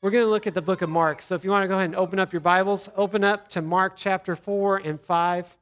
We're 0.00 0.12
going 0.12 0.24
to 0.24 0.30
look 0.30 0.46
at 0.46 0.54
the 0.54 0.62
book 0.62 0.82
of 0.82 0.88
Mark. 0.88 1.20
So 1.20 1.34
if 1.34 1.42
you 1.42 1.50
want 1.50 1.64
to 1.64 1.68
go 1.68 1.74
ahead 1.74 1.86
and 1.86 1.96
open 1.96 2.20
up 2.20 2.32
your 2.32 2.40
Bibles, 2.40 2.88
open 2.96 3.24
up 3.24 3.48
to 3.48 3.60
Mark 3.60 3.94
chapter 3.96 4.36
4 4.36 4.76
and 4.76 5.00
5. 5.00 5.58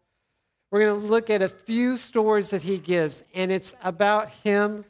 We're 0.70 0.80
going 0.80 1.00
to 1.00 1.08
look 1.08 1.30
at 1.30 1.40
a 1.40 1.48
few 1.48 1.96
stories 1.96 2.50
that 2.50 2.64
he 2.64 2.76
gives, 2.76 3.24
and 3.34 3.50
it's 3.50 3.74
about 3.82 4.28
him 4.28 4.82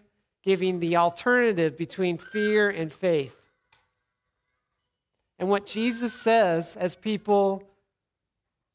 giving 0.43 0.81
the 0.81 0.97
alternative 0.97 1.79
between 1.79 2.19
fear 2.19 2.69
and 2.69 2.93
faith. 2.93 3.38
And 5.39 5.49
what 5.49 5.67
Jesus 5.67 6.13
says 6.13 6.77
as 6.77 6.95
people 6.95 7.63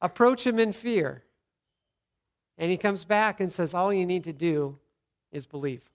approach 0.02 0.46
him 0.46 0.60
in 0.60 0.72
fear. 0.72 1.24
And 2.58 2.72
he 2.72 2.78
comes 2.78 3.04
back 3.04 3.40
and 3.40 3.52
says, 3.52 3.74
All 3.74 3.92
you 3.92 4.06
need 4.06 4.24
to 4.26 4.34
do 4.34 4.78
is 5.32 5.46
believe. 5.46 5.90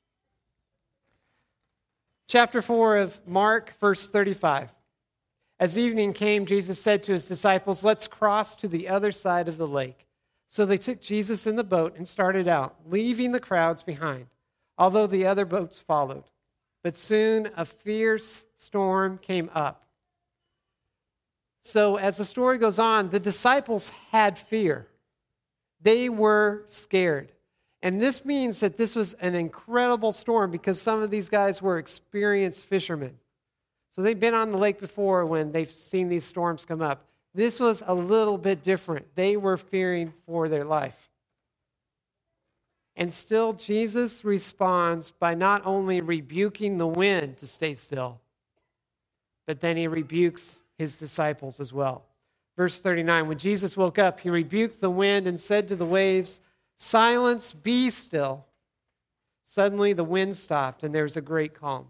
Chapter 2.26 2.60
4 2.60 2.96
of 2.96 3.26
Mark, 3.26 3.74
verse 3.80 4.08
35. 4.08 4.70
As 5.60 5.78
evening 5.78 6.12
came, 6.12 6.46
Jesus 6.46 6.80
said 6.80 7.02
to 7.04 7.12
his 7.12 7.26
disciples, 7.26 7.82
Let's 7.82 8.06
cross 8.06 8.54
to 8.56 8.68
the 8.68 8.88
other 8.88 9.12
side 9.12 9.48
of 9.48 9.56
the 9.56 9.68
lake. 9.68 10.06
So 10.48 10.64
they 10.64 10.78
took 10.78 11.00
Jesus 11.00 11.46
in 11.46 11.56
the 11.56 11.64
boat 11.64 11.94
and 11.96 12.06
started 12.06 12.48
out, 12.48 12.76
leaving 12.86 13.32
the 13.32 13.40
crowds 13.40 13.82
behind, 13.82 14.26
although 14.76 15.06
the 15.06 15.26
other 15.26 15.44
boats 15.44 15.78
followed. 15.78 16.24
But 16.82 16.96
soon 16.96 17.50
a 17.56 17.64
fierce 17.64 18.46
storm 18.56 19.18
came 19.18 19.50
up 19.54 19.87
so, 21.62 21.96
as 21.96 22.16
the 22.16 22.24
story 22.24 22.58
goes 22.58 22.78
on, 22.78 23.10
the 23.10 23.20
disciples 23.20 23.90
had 24.10 24.38
fear. 24.38 24.86
They 25.80 26.08
were 26.08 26.62
scared. 26.66 27.32
And 27.82 28.00
this 28.00 28.24
means 28.24 28.60
that 28.60 28.76
this 28.76 28.96
was 28.96 29.14
an 29.14 29.34
incredible 29.34 30.12
storm 30.12 30.50
because 30.50 30.80
some 30.80 31.02
of 31.02 31.10
these 31.10 31.28
guys 31.28 31.62
were 31.62 31.78
experienced 31.78 32.66
fishermen. 32.66 33.18
So 33.94 34.02
they've 34.02 34.18
been 34.18 34.34
on 34.34 34.50
the 34.50 34.58
lake 34.58 34.80
before 34.80 35.26
when 35.26 35.52
they've 35.52 35.70
seen 35.70 36.08
these 36.08 36.24
storms 36.24 36.64
come 36.64 36.82
up. 36.82 37.04
This 37.34 37.60
was 37.60 37.82
a 37.86 37.94
little 37.94 38.38
bit 38.38 38.64
different. 38.64 39.06
They 39.14 39.36
were 39.36 39.56
fearing 39.56 40.12
for 40.26 40.48
their 40.48 40.64
life. 40.64 41.08
And 42.96 43.12
still, 43.12 43.52
Jesus 43.52 44.24
responds 44.24 45.10
by 45.10 45.34
not 45.34 45.62
only 45.64 46.00
rebuking 46.00 46.78
the 46.78 46.86
wind 46.86 47.36
to 47.38 47.46
stay 47.46 47.74
still, 47.74 48.20
but 49.46 49.60
then 49.60 49.76
he 49.76 49.86
rebukes 49.86 50.64
his 50.78 50.96
disciples 50.96 51.60
as 51.60 51.72
well. 51.72 52.04
Verse 52.56 52.80
39 52.80 53.28
When 53.28 53.38
Jesus 53.38 53.76
woke 53.76 53.98
up, 53.98 54.20
he 54.20 54.30
rebuked 54.30 54.80
the 54.80 54.90
wind 54.90 55.26
and 55.26 55.38
said 55.38 55.68
to 55.68 55.76
the 55.76 55.84
waves, 55.84 56.40
Silence, 56.76 57.52
be 57.52 57.90
still. 57.90 58.46
Suddenly 59.44 59.92
the 59.92 60.04
wind 60.04 60.36
stopped 60.36 60.82
and 60.82 60.94
there 60.94 61.02
was 61.02 61.16
a 61.16 61.22
great 61.22 61.54
calm. 61.54 61.88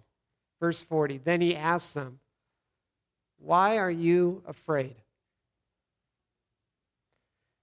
Verse 0.61 0.81
40 0.81 1.19
Then 1.19 1.41
he 1.41 1.55
asked 1.55 1.95
them, 1.95 2.21
Why 3.39 3.79
are 3.79 3.91
you 3.91 4.43
afraid? 4.47 4.97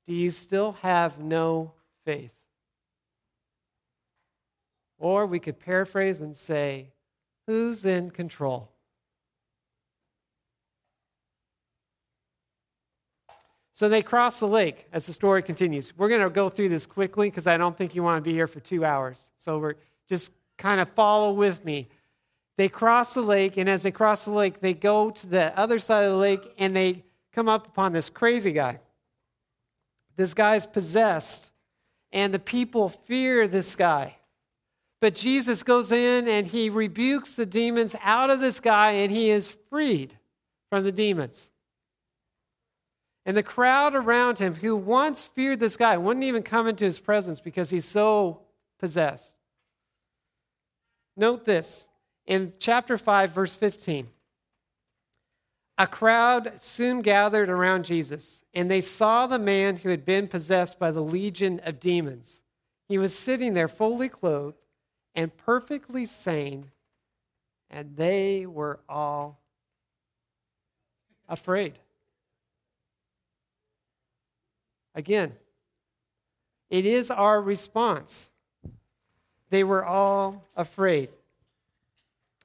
Do 0.07 0.13
you 0.13 0.29
still 0.29 0.73
have 0.81 1.17
no 1.19 1.71
faith? 2.05 2.33
Or 4.97 5.25
we 5.25 5.39
could 5.39 5.59
paraphrase 5.59 6.21
and 6.21 6.35
say, 6.35 6.93
Who's 7.47 7.85
in 7.85 8.11
control? 8.11 8.74
So 13.75 13.89
they 13.89 14.01
cross 14.01 14.39
the 14.39 14.47
lake 14.47 14.87
as 14.93 15.05
the 15.05 15.11
story 15.11 15.43
continues. 15.43 15.91
We're 15.97 16.07
going 16.07 16.21
to 16.21 16.29
go 16.29 16.47
through 16.47 16.69
this 16.69 16.85
quickly 16.85 17.29
because 17.29 17.45
I 17.45 17.57
don't 17.57 17.77
think 17.77 17.93
you 17.93 18.03
want 18.03 18.23
to 18.23 18.27
be 18.27 18.31
here 18.31 18.47
for 18.47 18.61
two 18.61 18.85
hours. 18.85 19.31
So 19.35 19.59
we're 19.59 19.75
just 20.07 20.31
kind 20.57 20.79
of 20.79 20.87
follow 20.87 21.33
with 21.33 21.65
me. 21.65 21.89
They 22.55 22.69
cross 22.69 23.15
the 23.15 23.21
lake, 23.21 23.57
and 23.57 23.69
as 23.69 23.83
they 23.83 23.91
cross 23.91 24.23
the 24.23 24.31
lake, 24.31 24.61
they 24.61 24.73
go 24.73 25.09
to 25.09 25.27
the 25.27 25.59
other 25.59 25.77
side 25.77 26.05
of 26.05 26.11
the 26.11 26.17
lake 26.17 26.53
and 26.57 26.73
they 26.73 27.03
come 27.33 27.49
up 27.49 27.67
upon 27.67 27.91
this 27.91 28.09
crazy 28.09 28.53
guy. 28.53 28.79
This 30.15 30.33
guy's 30.33 30.65
possessed, 30.65 31.51
and 32.13 32.33
the 32.33 32.39
people 32.39 32.87
fear 32.87 33.45
this 33.45 33.75
guy. 33.75 34.15
But 35.01 35.15
Jesus 35.15 35.63
goes 35.63 35.91
in 35.91 36.29
and 36.29 36.47
he 36.47 36.69
rebukes 36.69 37.35
the 37.35 37.45
demons 37.45 37.93
out 38.01 38.29
of 38.29 38.39
this 38.39 38.61
guy, 38.61 38.91
and 38.91 39.11
he 39.11 39.29
is 39.29 39.57
freed 39.69 40.17
from 40.69 40.85
the 40.85 40.93
demons. 40.93 41.49
And 43.25 43.35
the 43.35 43.43
crowd 43.43 43.95
around 43.95 44.37
him, 44.37 44.55
who 44.55 44.75
once 44.75 45.23
feared 45.23 45.59
this 45.59 45.77
guy, 45.77 45.97
wouldn't 45.97 46.25
even 46.25 46.43
come 46.43 46.67
into 46.67 46.85
his 46.85 46.99
presence 46.99 47.39
because 47.39 47.71
he's 47.71 47.85
so 47.85 48.41
possessed. 48.79 49.33
Note 51.17 51.45
this 51.45 51.87
in 52.27 52.53
chapter 52.59 52.97
5, 52.97 53.31
verse 53.31 53.55
15. 53.55 54.09
A 55.77 55.87
crowd 55.87 56.53
soon 56.59 57.01
gathered 57.01 57.49
around 57.49 57.83
Jesus, 57.83 58.43
and 58.53 58.69
they 58.69 58.79
saw 58.79 59.27
the 59.27 59.39
man 59.39 59.77
who 59.77 59.89
had 59.89 60.05
been 60.05 60.27
possessed 60.27 60.79
by 60.79 60.91
the 60.91 61.01
legion 61.01 61.59
of 61.65 61.79
demons. 61.79 62.41
He 62.87 62.97
was 62.97 63.17
sitting 63.17 63.55
there 63.55 63.67
fully 63.67 64.07
clothed 64.07 64.57
and 65.15 65.35
perfectly 65.35 66.05
sane, 66.05 66.71
and 67.69 67.97
they 67.97 68.45
were 68.45 68.79
all 68.87 69.41
afraid. 71.27 71.79
Again, 74.95 75.33
it 76.69 76.85
is 76.85 77.11
our 77.11 77.41
response. 77.41 78.29
They 79.49 79.63
were 79.63 79.85
all 79.85 80.43
afraid. 80.55 81.09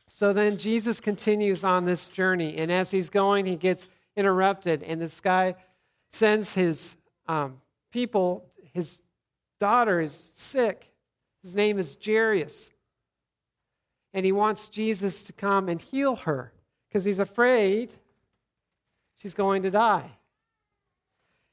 So 0.09 0.33
then 0.33 0.59
Jesus 0.59 1.01
continues 1.01 1.65
on 1.65 1.85
this 1.85 2.09
journey, 2.09 2.57
and 2.57 2.71
as 2.71 2.91
he's 2.91 3.09
going, 3.09 3.47
he 3.47 3.57
gets 3.57 3.89
interrupted, 4.17 4.83
and 4.83 5.01
this 5.01 5.21
guy 5.21 5.55
sends 6.13 6.55
his 6.55 6.97
um, 7.29 7.61
people, 7.93 8.45
his 8.73 9.03
daughter 9.61 10.01
is 10.01 10.13
sick. 10.13 10.91
His 11.43 11.55
name 11.55 11.79
is 11.79 11.97
Jairus. 12.05 12.71
And 14.13 14.27
he 14.27 14.33
wants 14.33 14.69
Jesus 14.69 15.23
to 15.25 15.33
come 15.33 15.69
and 15.69 15.81
heal 15.81 16.17
her 16.17 16.53
because 16.89 17.05
he's 17.05 17.21
afraid 17.21 17.95
she's 19.19 19.35
going 19.35 19.63
to 19.63 19.71
die. 19.71 20.11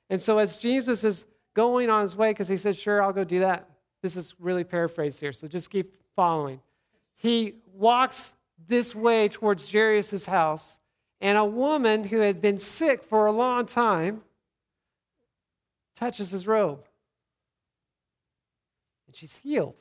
And 0.09 0.21
so, 0.21 0.37
as 0.37 0.57
Jesus 0.57 1.03
is 1.03 1.25
going 1.53 1.89
on 1.89 2.01
his 2.01 2.15
way, 2.15 2.31
because 2.31 2.47
he 2.47 2.57
said, 2.57 2.77
Sure, 2.77 3.01
I'll 3.01 3.13
go 3.13 3.23
do 3.23 3.39
that. 3.39 3.69
This 4.01 4.15
is 4.15 4.35
really 4.39 4.63
paraphrased 4.63 5.19
here, 5.19 5.33
so 5.33 5.47
just 5.47 5.69
keep 5.69 5.93
following. 6.15 6.61
He 7.15 7.55
walks 7.73 8.35
this 8.67 8.93
way 8.95 9.27
towards 9.27 9.71
Jairus' 9.71 10.25
house, 10.27 10.77
and 11.19 11.37
a 11.37 11.45
woman 11.45 12.05
who 12.05 12.19
had 12.19 12.41
been 12.41 12.59
sick 12.59 13.03
for 13.03 13.25
a 13.25 13.31
long 13.31 13.65
time 13.65 14.21
touches 15.95 16.29
his 16.29 16.45
robe. 16.45 16.85
And 19.07 19.15
she's 19.15 19.37
healed. 19.37 19.75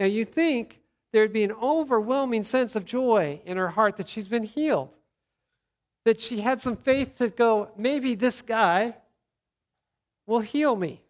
Now, 0.00 0.06
you 0.06 0.24
think 0.24 0.80
there'd 1.12 1.32
be 1.32 1.44
an 1.44 1.52
overwhelming 1.52 2.42
sense 2.42 2.74
of 2.74 2.84
joy 2.84 3.40
in 3.44 3.56
her 3.56 3.68
heart 3.68 3.96
that 3.98 4.08
she's 4.08 4.26
been 4.26 4.42
healed 4.42 4.90
that 6.04 6.20
she 6.20 6.40
had 6.40 6.60
some 6.60 6.76
faith 6.76 7.18
to 7.18 7.28
go, 7.28 7.70
maybe 7.76 8.14
this 8.14 8.42
guy 8.42 8.96
will 10.26 10.40
heal 10.40 10.76
me. 10.76 11.00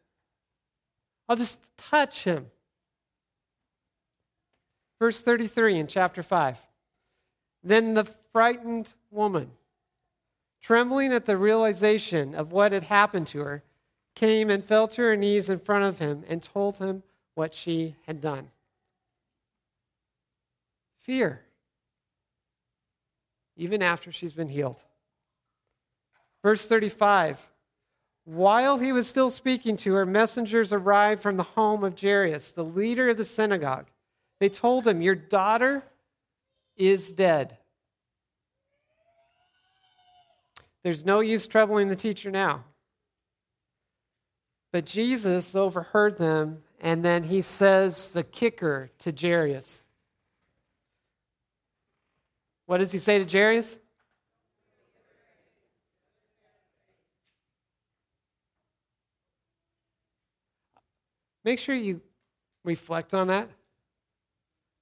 I'll 1.28 1.36
just 1.36 1.76
touch 1.76 2.24
him. 2.24 2.50
Verse 4.98 5.22
33 5.22 5.78
in 5.78 5.86
chapter 5.86 6.22
5. 6.22 6.58
Then 7.64 7.94
the 7.94 8.04
frightened 8.04 8.94
woman, 9.10 9.52
trembling 10.60 11.12
at 11.12 11.26
the 11.26 11.36
realization 11.36 12.34
of 12.34 12.52
what 12.52 12.72
had 12.72 12.84
happened 12.84 13.26
to 13.28 13.40
her, 13.40 13.62
came 14.14 14.50
and 14.50 14.64
fell 14.64 14.88
to 14.88 15.02
her 15.02 15.16
knees 15.16 15.48
in 15.48 15.58
front 15.58 15.84
of 15.84 15.98
him 15.98 16.24
and 16.28 16.42
told 16.42 16.76
him 16.76 17.02
what 17.34 17.54
she 17.54 17.96
had 18.06 18.20
done. 18.20 18.50
Fear 21.00 21.42
even 23.56 23.82
after 23.82 24.10
she's 24.12 24.32
been 24.32 24.48
healed. 24.48 24.82
Verse 26.42 26.66
35 26.66 27.50
While 28.24 28.78
he 28.78 28.92
was 28.92 29.06
still 29.06 29.30
speaking 29.30 29.76
to 29.78 29.94
her, 29.94 30.06
messengers 30.06 30.72
arrived 30.72 31.22
from 31.22 31.36
the 31.36 31.42
home 31.42 31.84
of 31.84 32.00
Jairus, 32.00 32.52
the 32.52 32.64
leader 32.64 33.08
of 33.08 33.16
the 33.16 33.24
synagogue. 33.24 33.86
They 34.40 34.48
told 34.48 34.86
him, 34.86 35.00
Your 35.00 35.14
daughter 35.14 35.84
is 36.76 37.12
dead. 37.12 37.58
There's 40.82 41.04
no 41.04 41.20
use 41.20 41.46
troubling 41.46 41.88
the 41.88 41.96
teacher 41.96 42.30
now. 42.30 42.64
But 44.72 44.86
Jesus 44.86 45.54
overheard 45.54 46.18
them, 46.18 46.62
and 46.80 47.04
then 47.04 47.24
he 47.24 47.40
says 47.40 48.10
the 48.10 48.24
kicker 48.24 48.90
to 48.98 49.12
Jairus. 49.12 49.81
What 52.72 52.78
does 52.78 52.90
he 52.90 52.96
say 52.96 53.22
to 53.22 53.30
Jairus? 53.30 53.76
Make 61.44 61.58
sure 61.58 61.74
you 61.74 62.00
reflect 62.64 63.12
on 63.12 63.26
that. 63.26 63.50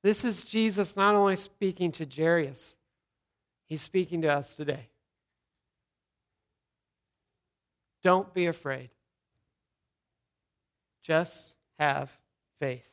This 0.05 0.25
is 0.25 0.45
Jesus 0.45 0.97
not 0.97 1.17
only 1.17 1.35
speaking 1.35 1.91
to 1.91 2.07
Jairus, 2.07 2.77
he's 3.67 3.83
speaking 3.83 4.23
to 4.23 4.29
us 4.29 4.55
today. 4.55 4.87
Don't 8.05 8.33
be 8.33 8.47
afraid. 8.47 8.91
Just 11.03 11.57
have 11.77 12.17
faith. 12.61 12.89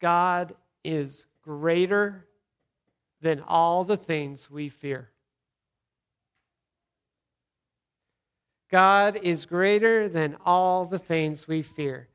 God 0.00 0.54
is 0.82 1.26
greater 1.42 2.24
than 3.22 3.40
all 3.40 3.84
the 3.84 3.96
things 3.96 4.50
we 4.50 4.68
fear. 4.68 5.08
God 8.70 9.18
is 9.22 9.44
greater 9.44 10.08
than 10.08 10.36
all 10.44 10.86
the 10.86 10.98
things 10.98 11.46
we 11.46 11.62
fear. 11.62 12.08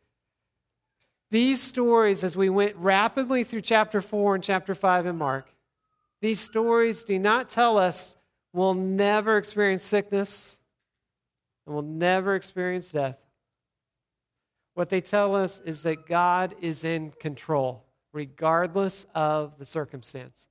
These 1.29 1.61
stories, 1.61 2.23
as 2.23 2.35
we 2.35 2.49
went 2.49 2.75
rapidly 2.75 3.43
through 3.43 3.61
chapter 3.61 4.01
4 4.01 4.35
and 4.35 4.43
chapter 4.43 4.73
5 4.73 5.05
in 5.05 5.17
Mark, 5.17 5.53
these 6.21 6.39
stories 6.39 7.03
do 7.03 7.19
not 7.19 7.49
tell 7.49 7.77
us 7.77 8.15
we'll 8.53 8.73
never 8.73 9.37
experience 9.37 9.83
sickness 9.83 10.59
and 11.65 11.75
we'll 11.75 11.83
never 11.83 12.33
experience 12.33 12.91
death. 12.91 13.21
What 14.73 14.89
they 14.89 15.01
tell 15.01 15.35
us 15.35 15.61
is 15.65 15.83
that 15.83 16.07
God 16.07 16.55
is 16.61 16.83
in 16.83 17.11
control, 17.19 17.85
regardless 18.13 19.05
of 19.13 19.57
the 19.59 19.65
circumstance. 19.65 20.47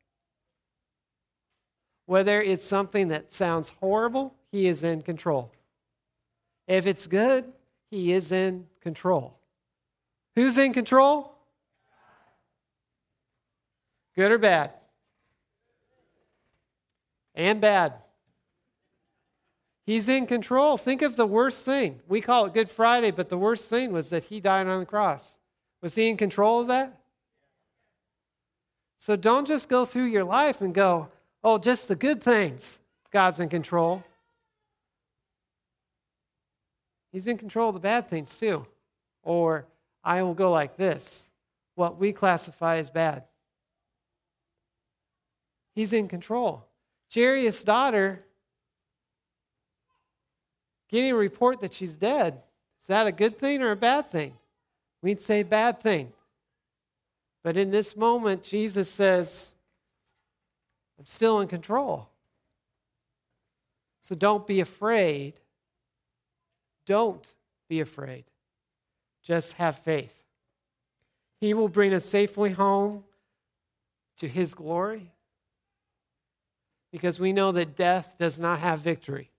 Whether 2.06 2.40
it's 2.40 2.64
something 2.64 3.08
that 3.08 3.30
sounds 3.30 3.70
horrible, 3.80 4.34
He 4.50 4.66
is 4.66 4.82
in 4.82 5.02
control. 5.02 5.52
If 6.66 6.86
it's 6.86 7.06
good, 7.06 7.52
He 7.90 8.12
is 8.12 8.32
in 8.32 8.66
control. 8.80 9.38
Who's 10.34 10.58
in 10.58 10.72
control? 10.72 11.34
Good 14.14 14.32
or 14.32 14.38
bad? 14.38 14.72
and 17.36 17.60
bad. 17.60 17.92
He's 19.84 20.08
in 20.08 20.26
control. 20.26 20.76
Think 20.76 21.02
of 21.02 21.14
the 21.14 21.26
worst 21.26 21.64
thing. 21.64 22.00
We 22.08 22.20
call 22.20 22.46
it 22.46 22.54
Good 22.54 22.70
Friday, 22.70 23.12
but 23.12 23.28
the 23.28 23.38
worst 23.38 23.70
thing 23.70 23.92
was 23.92 24.10
that 24.10 24.24
he 24.24 24.40
died 24.40 24.66
on 24.66 24.80
the 24.80 24.86
cross. 24.86 25.38
Was 25.80 25.94
he 25.94 26.08
in 26.08 26.16
control 26.16 26.60
of 26.60 26.68
that? 26.68 26.98
So 28.98 29.14
don't 29.14 29.46
just 29.46 29.68
go 29.68 29.84
through 29.84 30.06
your 30.06 30.24
life 30.24 30.60
and 30.60 30.74
go, 30.74 31.08
oh, 31.46 31.58
just 31.58 31.86
the 31.86 31.94
good 31.94 32.20
things. 32.20 32.76
God's 33.12 33.38
in 33.38 33.48
control. 33.48 34.02
He's 37.12 37.28
in 37.28 37.38
control 37.38 37.68
of 37.68 37.74
the 37.74 37.80
bad 37.80 38.08
things 38.08 38.36
too. 38.36 38.66
Or 39.22 39.64
I 40.02 40.24
will 40.24 40.34
go 40.34 40.50
like 40.50 40.76
this 40.76 41.28
what 41.76 41.98
we 41.98 42.12
classify 42.12 42.78
as 42.78 42.90
bad. 42.90 43.22
He's 45.74 45.92
in 45.92 46.08
control. 46.08 46.64
Jairus' 47.14 47.62
daughter 47.62 48.24
getting 50.90 51.12
a 51.12 51.16
report 51.16 51.60
that 51.60 51.72
she's 51.72 51.94
dead. 51.94 52.42
Is 52.80 52.88
that 52.88 53.06
a 53.06 53.12
good 53.12 53.38
thing 53.38 53.62
or 53.62 53.70
a 53.70 53.76
bad 53.76 54.06
thing? 54.06 54.34
We'd 55.00 55.20
say 55.20 55.44
bad 55.44 55.80
thing. 55.80 56.12
But 57.44 57.56
in 57.56 57.70
this 57.70 57.96
moment, 57.96 58.42
Jesus 58.42 58.90
says, 58.90 59.52
I'm 60.98 61.06
still 61.06 61.40
in 61.40 61.48
control. 61.48 62.08
So 64.00 64.14
don't 64.14 64.46
be 64.46 64.60
afraid. 64.60 65.34
Don't 66.86 67.32
be 67.68 67.80
afraid. 67.80 68.24
Just 69.22 69.54
have 69.54 69.78
faith. 69.78 70.22
He 71.40 71.52
will 71.54 71.68
bring 71.68 71.92
us 71.92 72.04
safely 72.04 72.50
home 72.50 73.04
to 74.18 74.28
His 74.28 74.54
glory 74.54 75.10
because 76.92 77.20
we 77.20 77.32
know 77.32 77.52
that 77.52 77.76
death 77.76 78.14
does 78.18 78.40
not 78.40 78.60
have 78.60 78.80
victory. 78.80 79.30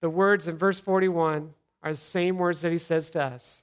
The 0.00 0.10
words 0.10 0.48
in 0.48 0.56
verse 0.56 0.80
41 0.80 1.54
are 1.82 1.92
the 1.92 1.96
same 1.96 2.38
words 2.38 2.60
that 2.62 2.72
he 2.72 2.78
says 2.78 3.08
to 3.10 3.22
us. 3.22 3.62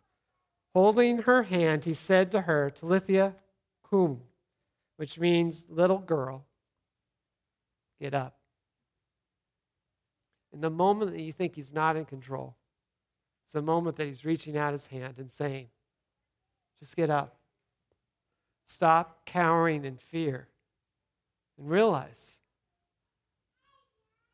Holding 0.74 1.24
her 1.24 1.44
hand, 1.44 1.86
he 1.86 1.94
said 1.94 2.32
to 2.32 2.42
her, 2.42 2.70
Talitha 2.70 3.36
cum, 3.90 4.22
which 5.00 5.18
means 5.18 5.64
little 5.70 5.98
girl, 5.98 6.44
get 8.02 8.14
up. 8.14 8.36
In 10.52 10.60
the 10.60 10.70
moment 10.70 11.14
that 11.14 11.22
you 11.22 11.32
think 11.32 11.56
he's 11.56 11.72
not 11.72 11.96
in 11.96 12.04
control, 12.04 12.58
it's 13.46 13.54
the 13.54 13.62
moment 13.62 13.96
that 13.96 14.08
he's 14.08 14.26
reaching 14.26 14.58
out 14.58 14.74
his 14.74 14.88
hand 14.88 15.14
and 15.18 15.32
saying, 15.32 15.68
just 16.82 16.98
get 16.98 17.10
up. 17.10 17.38
Stop 18.66 19.26
cowering 19.26 19.86
in 19.86 19.96
fear 19.96 20.50
and 21.58 21.70
realize 21.70 22.36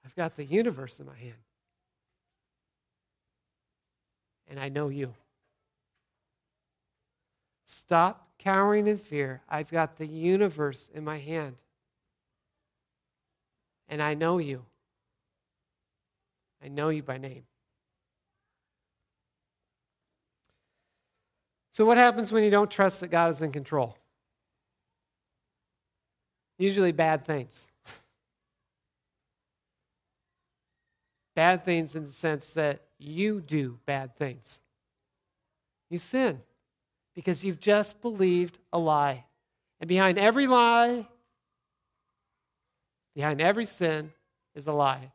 I've 0.04 0.16
got 0.16 0.36
the 0.36 0.46
universe 0.46 1.00
in 1.00 1.06
my 1.06 1.16
hand 1.16 1.36
and 4.48 4.60
I 4.60 4.70
know 4.70 4.90
you. 4.90 5.14
Stop 7.66 8.25
cowering 8.46 8.88
in 8.88 8.98
fear. 8.98 9.42
I've 9.50 9.72
got 9.72 9.98
the 9.98 10.06
universe 10.06 10.90
in 10.94 11.04
my 11.04 11.18
hand, 11.18 11.56
and 13.90 14.02
I 14.02 14.14
know 14.14 14.38
you. 14.38 14.66
I 16.64 16.68
know 16.68 16.90
you 16.90 17.02
by 17.04 17.18
name. 17.18 17.44
So, 21.72 21.86
what 21.86 21.98
happens 21.98 22.32
when 22.32 22.44
you 22.44 22.52
don't 22.52 22.72
trust 22.72 23.02
that 23.02 23.08
God 23.08 23.32
is 23.32 23.42
in 23.42 23.52
control? 23.52 23.98
Usually, 26.58 26.92
bad 26.94 27.26
things. 27.26 27.70
bad 31.36 31.66
things 31.66 31.96
in 31.96 32.04
the 32.04 32.10
sense 32.10 32.54
that 32.54 32.84
you 32.98 33.42
do 33.42 33.80
bad 33.86 34.16
things. 34.16 34.62
You 35.90 35.98
sin 35.98 36.42
because 37.16 37.44
you've 37.44 37.60
just 37.60 38.02
believed 38.02 38.60
a 38.74 38.78
lie. 38.78 39.26
And 39.80 39.88
behind 39.88 40.18
every 40.18 40.48
lie, 40.48 41.08
behind 43.16 43.42
every 43.42 43.66
sin 43.66 44.12
is 44.54 44.68
a 44.68 44.74
lie. 44.74 45.12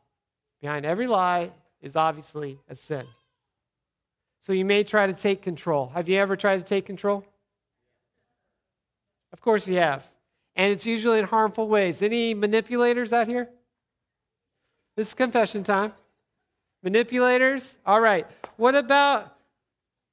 Behind 0.61 0.85
every 0.85 1.07
lie 1.07 1.51
is 1.81 1.95
obviously 1.95 2.59
a 2.67 2.75
sin. 2.75 3.05
So 4.39 4.53
you 4.53 4.65
may 4.65 4.83
try 4.83 5.07
to 5.07 5.13
take 5.13 5.41
control. 5.41 5.91
Have 5.93 6.09
you 6.09 6.17
ever 6.17 6.35
tried 6.35 6.57
to 6.57 6.63
take 6.63 6.85
control? 6.85 7.23
Of 9.31 9.41
course 9.41 9.67
you 9.67 9.77
have. 9.77 10.07
And 10.55 10.71
it's 10.71 10.85
usually 10.85 11.19
in 11.19 11.25
harmful 11.25 11.67
ways. 11.67 12.01
Any 12.01 12.33
manipulators 12.33 13.13
out 13.13 13.27
here? 13.27 13.49
This 14.95 15.09
is 15.09 15.13
confession 15.13 15.63
time. 15.63 15.93
Manipulators? 16.83 17.77
All 17.85 18.01
right. 18.01 18.27
What 18.57 18.75
about 18.75 19.35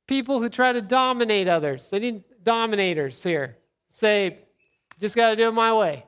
people 0.09 0.43
who 0.43 0.49
try 0.49 0.73
to 0.73 0.83
dominate 0.83 1.47
others. 1.47 1.89
They 1.91 2.01
need 2.01 2.25
dominators 2.43 3.23
here? 3.23 3.59
Say, 3.91 4.39
just 4.99 5.15
got 5.15 5.31
to 5.31 5.37
do 5.37 5.47
it 5.47 5.53
my 5.53 5.73
way. 5.73 6.05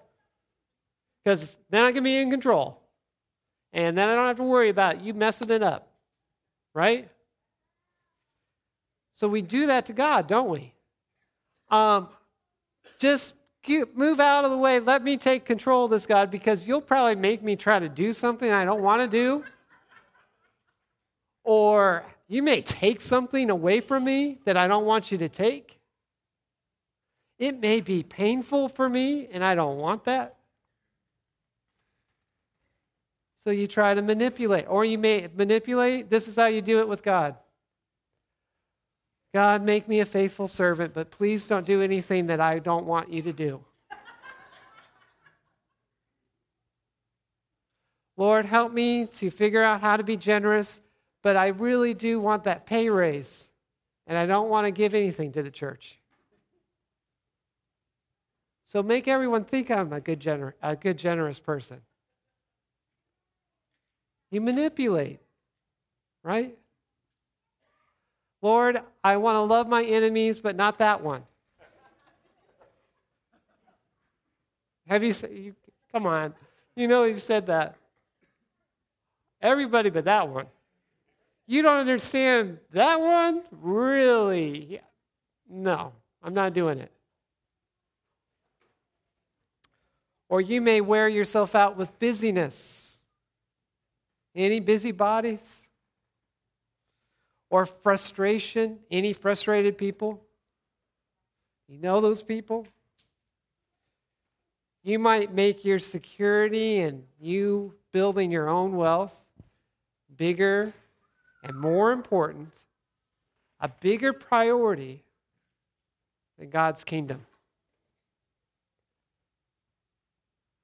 Because 1.23 1.57
then 1.69 1.85
I 1.85 1.93
can 1.93 2.03
be 2.03 2.17
in 2.17 2.31
control. 2.31 2.81
And 3.73 3.97
then 3.97 4.09
I 4.09 4.17
don't 4.17 4.27
have 4.27 4.39
to 4.39 4.43
worry 4.43 4.71
about 4.71 5.03
you 5.03 5.15
messing 5.15 5.51
it 5.51 5.63
up. 5.63 5.93
Right? 6.75 7.09
So 9.13 9.29
we 9.29 9.43
do 9.43 9.67
that 9.67 9.87
to 9.87 9.93
God, 9.93 10.27
don't 10.27 10.49
we? 10.49 10.73
Um, 11.71 12.09
just 12.99 13.35
get, 13.63 13.97
move 13.97 14.19
out 14.19 14.45
of 14.45 14.51
the 14.51 14.57
way. 14.57 14.81
Let 14.81 15.05
me 15.05 15.19
take 15.19 15.45
control 15.45 15.85
of 15.85 15.91
this, 15.91 16.07
God, 16.07 16.31
because 16.31 16.67
you'll 16.67 16.81
probably 16.81 17.17
make 17.17 17.43
me 17.43 17.55
try 17.55 17.79
to 17.79 17.89
do 17.89 18.13
something 18.13 18.51
I 18.51 18.65
don't 18.65 18.83
want 18.83 19.03
to 19.03 19.09
do 19.09 19.45
or 21.45 22.05
you 22.29 22.43
may 22.43 22.63
take 22.63 23.01
something 23.01 23.51
away 23.51 23.81
from 23.81 24.05
me 24.05 24.39
that 24.45 24.57
I 24.57 24.69
don't 24.69 24.85
want 24.85 25.11
you 25.11 25.19
to 25.19 25.29
take. 25.29 25.79
It 27.39 27.59
may 27.59 27.81
be 27.81 28.03
painful 28.03 28.69
for 28.69 28.89
me, 28.89 29.27
and 29.33 29.43
I 29.43 29.55
don't 29.55 29.79
want 29.79 30.05
that. 30.05 30.37
So 33.43 33.51
you 33.51 33.67
try 33.67 33.95
to 33.95 34.03
manipulate, 34.03 34.67
or 34.69 34.85
you 34.85 34.99
may 34.99 35.29
manipulate. 35.35 36.11
This 36.11 36.29
is 36.29 36.37
how 36.37 36.47
you 36.47 36.61
do 36.61 36.81
it 36.81 36.89
with 36.89 37.03
God. 37.03 37.37
God, 39.33 39.63
make 39.63 39.89
me 39.89 40.01
a 40.01 40.05
faithful 40.05 40.47
servant, 40.47 40.93
but 40.93 41.11
please 41.11 41.49
don't 41.49 41.65
do 41.65 41.81
anything 41.81 42.27
that 42.27 42.41
I 42.41 42.59
don't 42.59 42.85
want 42.85 43.11
you 43.11 43.23
to 43.23 43.33
do. 43.33 43.65
Lord, 48.17 48.45
help 48.45 48.73
me 48.73 49.07
to 49.07 49.31
figure 49.31 49.63
out 49.63 49.81
how 49.81 49.97
to 49.97 50.03
be 50.03 50.19
generous 50.19 50.81
but 51.23 51.37
I 51.37 51.49
really 51.49 51.95
do 51.95 52.19
want 52.19 52.45
that 52.45 52.67
pay 52.67 52.89
raise, 52.89 53.49
and 54.07 54.17
I 54.17 54.27
don't 54.27 54.49
want 54.49 54.67
to 54.67 54.71
give 54.71 54.95
anything 54.95 55.33
to 55.33 55.43
the 55.43 55.51
church. 55.51 55.99
So 58.67 58.83
make 58.83 59.09
everyone 59.09 59.45
think 59.45 59.71
I'm 59.71 59.93
a 59.93 60.01
good, 60.01 60.21
gener- 60.21 60.55
a 60.63 60.77
good 60.77 60.97
generous 60.97 61.41
person. 61.41 61.81
You 64.31 64.41
manipulate, 64.41 65.19
right? 66.23 66.57
Lord, 68.43 68.81
I 69.03 69.17
want 69.17 69.37
to 69.37 69.41
love 69.41 69.69
my 69.69 69.83
enemies, 69.83 70.39
but 70.39 70.57
not 70.57 70.79
that 70.79 71.03
one. 71.03 71.25
Have 74.87 75.05
you, 75.05 75.13
said, 75.13 75.31
you 75.33 75.55
come 75.93 76.07
on, 76.07 76.35
you 76.75 76.89
know 76.89 77.05
you've 77.05 77.23
said 77.23 77.47
that. 77.47 77.77
Everybody 79.43 79.91
but 79.91 80.05
that 80.05 80.29
one. 80.29 80.47
You 81.51 81.63
don't 81.63 81.79
understand 81.79 82.59
that 82.71 83.01
one? 83.01 83.43
Really? 83.51 84.81
No, 85.49 85.93
I'm 86.23 86.33
not 86.33 86.55
doing 86.55 86.79
it. 86.79 86.93
Or 90.29 90.41
you 90.41 90.61
may 90.61 90.81
wear 90.81 91.09
yourself 91.09 91.57
out 91.57 91.77
with 91.77 91.99
busyness. 91.99 93.01
Any 94.33 94.61
busybodies? 94.61 95.69
Or 97.51 97.67
frustration? 97.67 98.79
Any 98.89 99.13
frustrated 99.13 99.77
people? 99.77 100.23
You 101.67 101.79
know 101.79 102.01
those 102.01 102.23
people? 102.23 102.69
You 104.85 105.01
might 105.01 105.35
make 105.35 105.65
your 105.65 105.81
security 105.81 106.79
and 106.79 107.03
you 107.21 107.75
building 107.91 108.31
your 108.31 108.49
own 108.49 108.77
wealth 108.77 109.17
bigger 110.17 110.73
and 111.43 111.59
more 111.59 111.93
important, 111.93 112.65
a 113.61 113.69
bigger 113.69 114.13
priority 114.13 115.05
than 116.39 116.51
God's 116.51 116.85
kingdom. 116.85 117.27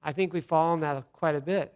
I 0.03 0.11
think 0.11 0.33
we 0.33 0.41
fall 0.41 0.73
on 0.73 0.79
that 0.81 1.11
quite 1.11 1.35
a 1.35 1.41
bit. 1.41 1.73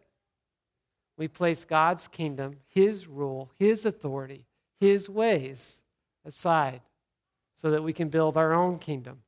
We 1.18 1.28
place 1.28 1.66
God's 1.66 2.08
kingdom, 2.08 2.58
His 2.68 3.08
rule, 3.08 3.52
His 3.60 3.86
authority, 3.86 4.46
His 4.80 5.10
ways 5.10 5.82
aside 6.26 6.82
so 7.56 7.72
that 7.72 7.84
we 7.84 7.94
can 7.94 8.10
build 8.10 8.38
our 8.38 8.54
own 8.54 8.80
kingdom. 8.80 9.20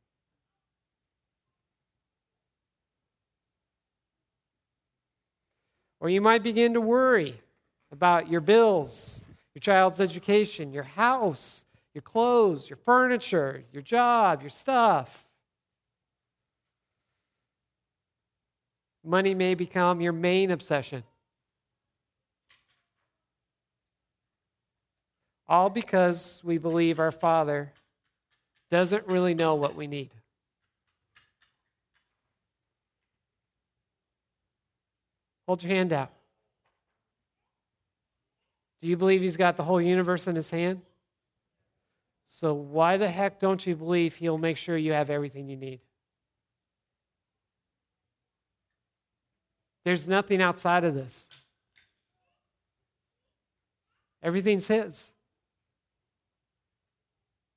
Or 5.99 6.09
you 6.09 6.19
might 6.19 6.43
begin 6.43 6.73
to 6.73 6.81
worry 6.81 7.39
about 7.91 8.29
your 8.29 8.41
bills, 8.41 9.25
your 9.53 9.61
child's 9.61 9.99
education, 9.99 10.73
your 10.73 10.83
house, 10.83 11.65
your 11.93 12.01
clothes, 12.01 12.69
your 12.69 12.77
furniture, 12.77 13.63
your 13.71 13.83
job, 13.83 14.41
your 14.41 14.49
stuff. 14.49 15.29
Money 19.03 19.35
may 19.35 19.53
become 19.53 20.01
your 20.01 20.13
main 20.13 20.49
obsession. 20.49 21.03
All 25.47 25.69
because 25.69 26.41
we 26.43 26.57
believe 26.57 26.99
our 26.99 27.11
Father 27.11 27.73
doesn't 28.71 29.05
really 29.07 29.35
know 29.35 29.55
what 29.55 29.75
we 29.75 29.87
need. 29.87 30.09
Hold 35.45 35.61
your 35.61 35.75
hand 35.75 35.91
out. 35.91 36.11
Do 38.83 38.89
you 38.89 38.97
believe 38.97 39.21
He's 39.21 39.37
got 39.37 39.55
the 39.55 39.63
whole 39.63 39.81
universe 39.81 40.27
in 40.27 40.35
His 40.35 40.49
hand? 40.49 40.81
So, 42.27 42.53
why 42.53 42.97
the 42.97 43.07
heck 43.07 43.39
don't 43.39 43.65
you 43.65 43.77
believe 43.77 44.15
He'll 44.15 44.37
make 44.37 44.57
sure 44.57 44.75
you 44.75 44.91
have 44.91 45.09
everything 45.09 45.47
you 45.47 45.55
need? 45.55 45.79
There's 49.85 50.05
nothing 50.05 50.41
outside 50.41 50.83
of 50.83 50.95
this. 50.95 51.29
Everything's 54.21 54.67
His. 54.67 55.13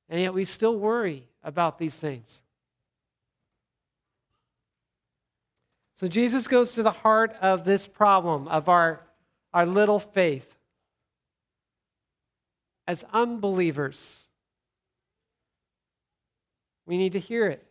And 0.08 0.20
yet 0.20 0.32
we 0.32 0.44
still 0.44 0.78
worry 0.78 1.24
about 1.42 1.76
these 1.76 1.98
things. 1.98 2.40
So 5.96 6.06
Jesus 6.06 6.46
goes 6.46 6.74
to 6.74 6.84
the 6.84 6.92
heart 6.92 7.34
of 7.40 7.64
this 7.64 7.88
problem 7.88 8.46
of 8.46 8.68
our, 8.68 9.00
our 9.52 9.66
little 9.66 9.98
faith. 9.98 10.55
As 12.88 13.04
unbelievers, 13.12 14.26
we 16.86 16.96
need 16.96 17.12
to 17.12 17.18
hear 17.18 17.46
it 17.48 17.66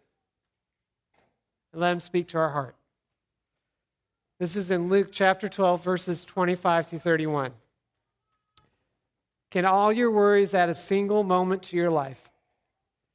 and 1.72 1.82
let 1.82 1.92
him 1.92 2.00
speak 2.00 2.28
to 2.30 2.38
our 2.38 2.50
heart. 2.50 2.76
This 4.40 4.58
is 4.58 4.70
in 4.70 4.90
Luke 4.90 5.10
chapter 5.12 5.48
12, 5.48 5.84
verses 5.84 6.26
25 6.26 6.88
through 6.88 7.00
31. 7.00 7.54
Can 9.52 9.66
all 9.66 9.94
your 9.94 10.12
worries 10.12 10.54
add 10.54 10.68
a 10.68 10.76
single 10.76 11.24
moment 11.24 11.64
to 11.64 11.78
your 11.78 11.90
life? 11.90 12.30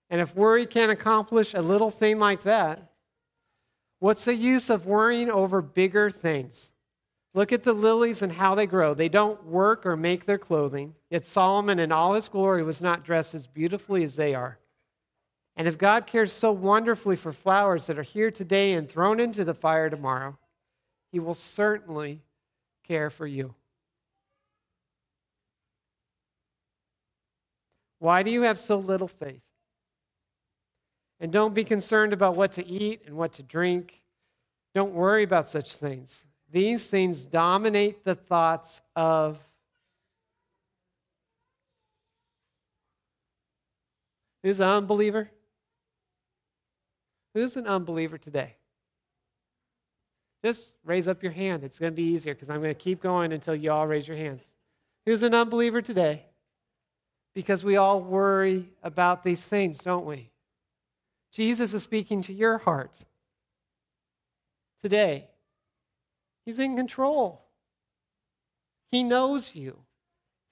And 0.08 0.22
if 0.22 0.34
worry 0.34 0.64
can't 0.64 0.90
accomplish 0.90 1.52
a 1.52 1.60
little 1.60 1.90
thing 1.90 2.18
like 2.18 2.42
that, 2.44 2.92
what's 3.98 4.24
the 4.24 4.34
use 4.34 4.70
of 4.70 4.86
worrying 4.86 5.30
over 5.30 5.60
bigger 5.60 6.08
things? 6.08 6.70
Look 7.32 7.52
at 7.52 7.62
the 7.62 7.72
lilies 7.72 8.22
and 8.22 8.32
how 8.32 8.54
they 8.54 8.66
grow. 8.66 8.92
They 8.92 9.08
don't 9.08 9.44
work 9.44 9.86
or 9.86 9.96
make 9.96 10.26
their 10.26 10.38
clothing. 10.38 10.94
Yet 11.10 11.26
Solomon 11.26 11.78
in 11.78 11.92
all 11.92 12.14
his 12.14 12.28
glory 12.28 12.62
was 12.62 12.82
not 12.82 13.04
dressed 13.04 13.34
as 13.34 13.46
beautifully 13.46 14.02
as 14.02 14.16
they 14.16 14.34
are. 14.34 14.58
And 15.56 15.68
if 15.68 15.78
God 15.78 16.06
cares 16.06 16.32
so 16.32 16.50
wonderfully 16.50 17.16
for 17.16 17.32
flowers 17.32 17.86
that 17.86 17.98
are 17.98 18.02
here 18.02 18.30
today 18.30 18.72
and 18.72 18.88
thrown 18.88 19.20
into 19.20 19.44
the 19.44 19.54
fire 19.54 19.90
tomorrow, 19.90 20.38
he 21.12 21.20
will 21.20 21.34
certainly 21.34 22.22
care 22.82 23.10
for 23.10 23.26
you. 23.26 23.54
Why 27.98 28.22
do 28.22 28.30
you 28.30 28.42
have 28.42 28.58
so 28.58 28.78
little 28.78 29.08
faith? 29.08 29.42
And 31.20 31.30
don't 31.30 31.54
be 31.54 31.64
concerned 31.64 32.12
about 32.12 32.34
what 32.34 32.52
to 32.52 32.66
eat 32.66 33.02
and 33.06 33.14
what 33.16 33.34
to 33.34 33.42
drink. 33.42 34.00
Don't 34.74 34.94
worry 34.94 35.22
about 35.22 35.48
such 35.48 35.76
things. 35.76 36.24
These 36.52 36.88
things 36.88 37.22
dominate 37.22 38.04
the 38.04 38.14
thoughts 38.14 38.80
of 38.96 39.40
Who's 44.42 44.60
an 44.60 44.68
unbeliever? 44.68 45.30
Who's 47.34 47.56
an 47.56 47.66
unbeliever 47.66 48.18
today? 48.18 48.56
Just 50.42 50.74
raise 50.84 51.06
up 51.06 51.22
your 51.22 51.32
hand. 51.32 51.62
It's 51.62 51.78
going 51.78 51.92
to 51.92 51.96
be 51.96 52.04
easier 52.04 52.34
because 52.34 52.48
I'm 52.48 52.62
going 52.62 52.74
to 52.74 52.80
keep 52.80 53.00
going 53.00 53.32
until 53.32 53.54
you 53.54 53.70
all 53.70 53.86
raise 53.86 54.08
your 54.08 54.16
hands. 54.16 54.54
Who's 55.04 55.22
an 55.22 55.34
unbeliever 55.34 55.82
today? 55.82 56.24
Because 57.34 57.62
we 57.62 57.76
all 57.76 58.00
worry 58.00 58.70
about 58.82 59.22
these 59.22 59.44
things, 59.44 59.78
don't 59.78 60.06
we? 60.06 60.30
Jesus 61.32 61.74
is 61.74 61.82
speaking 61.82 62.22
to 62.22 62.32
your 62.32 62.58
heart 62.58 62.96
today. 64.82 65.29
He's 66.44 66.58
in 66.58 66.76
control. 66.76 67.42
He 68.90 69.02
knows 69.02 69.54
you. 69.54 69.78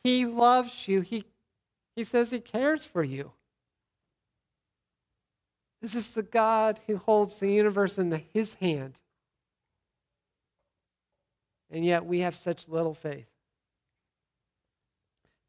He 0.04 0.26
loves 0.26 0.86
you. 0.86 1.00
He, 1.00 1.24
he 1.96 2.04
says 2.04 2.30
he 2.30 2.40
cares 2.40 2.86
for 2.86 3.02
you. 3.02 3.32
This 5.80 5.94
is 5.94 6.12
the 6.12 6.22
God 6.22 6.80
who 6.86 6.96
holds 6.96 7.38
the 7.38 7.52
universe 7.52 7.98
in 7.98 8.10
the, 8.10 8.18
his 8.18 8.54
hand. 8.54 9.00
And 11.70 11.84
yet 11.84 12.04
we 12.04 12.20
have 12.20 12.34
such 12.34 12.68
little 12.68 12.94
faith. 12.94 13.28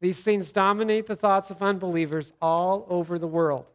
These 0.00 0.22
things 0.22 0.52
dominate 0.52 1.06
the 1.06 1.16
thoughts 1.16 1.50
of 1.50 1.62
unbelievers 1.62 2.32
all 2.40 2.86
over 2.88 3.18
the 3.18 3.26
world. 3.26 3.66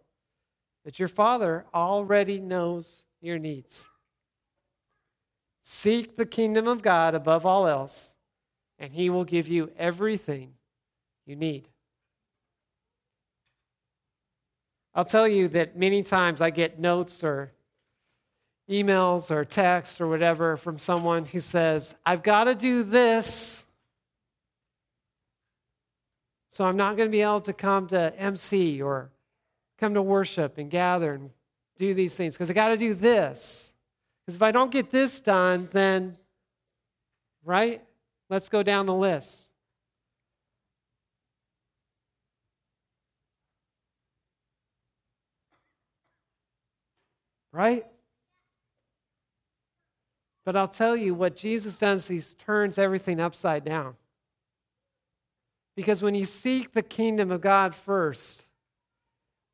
But 0.84 1.00
your 1.00 1.08
Father 1.08 1.66
already 1.74 2.40
knows 2.40 3.04
your 3.22 3.40
needs. 3.40 3.88
Seek 5.68 6.16
the 6.16 6.28
kingdom 6.28 6.68
of 6.68 6.84
God 6.84 7.16
above 7.16 7.44
all 7.44 7.66
else, 7.66 8.14
and 8.78 8.94
He 8.94 9.10
will 9.10 9.24
give 9.24 9.48
you 9.48 9.72
everything 9.80 10.54
you 11.26 11.36
need. 11.36 11.70
I'll 14.94 15.06
tell 15.06 15.28
you 15.28 15.48
that 15.48 15.76
many 15.76 16.04
times 16.04 16.40
I 16.40 16.52
get 16.52 16.80
notes 16.80 17.24
or 17.24 17.52
emails 18.70 19.32
or 19.32 19.44
texts 19.44 20.00
or 20.00 20.08
whatever 20.08 20.56
from 20.56 20.78
someone 20.78 21.26
who 21.26 21.40
says, 21.40 21.96
I've 22.06 22.22
got 22.22 22.44
to 22.44 22.54
do 22.54 22.84
this, 22.84 23.66
so 26.48 26.64
I'm 26.64 26.78
not 26.78 26.96
going 26.96 27.10
to 27.10 27.12
be 27.12 27.24
able 27.24 27.42
to 27.42 27.54
come 27.54 27.88
to 27.88 28.14
MC 28.20 28.84
or 28.84 29.10
come 29.80 29.96
to 29.96 30.02
worship 30.04 30.60
and 30.60 30.70
gather 30.70 31.14
and 31.14 31.32
do 31.76 31.96
these 31.96 32.16
things 32.16 32.36
because 32.36 32.52
I 32.52 32.54
got 32.54 32.68
to 32.68 32.78
do 32.78 32.94
this. 32.94 33.72
Because 34.26 34.36
if 34.36 34.42
I 34.42 34.52
don't 34.52 34.72
get 34.72 34.90
this 34.90 35.22
done, 35.22 35.70
then, 35.72 36.18
right? 37.44 37.84
Let's 38.30 38.50
go 38.50 38.64
down 38.64 38.88
the 38.88 38.94
list. 38.94 39.50
Right? 47.52 47.86
But 50.44 50.56
I'll 50.56 50.68
tell 50.68 50.98
you 50.98 51.14
what 51.14 51.36
Jesus 51.36 51.78
does, 51.78 52.08
he 52.08 52.20
turns 52.20 52.78
everything 52.78 53.20
upside 53.20 53.64
down. 53.64 53.96
Because 55.76 56.02
when 56.02 56.16
you 56.16 56.26
seek 56.26 56.74
the 56.74 56.84
kingdom 56.84 57.32
of 57.32 57.42
God 57.42 57.76
first, 57.76 58.48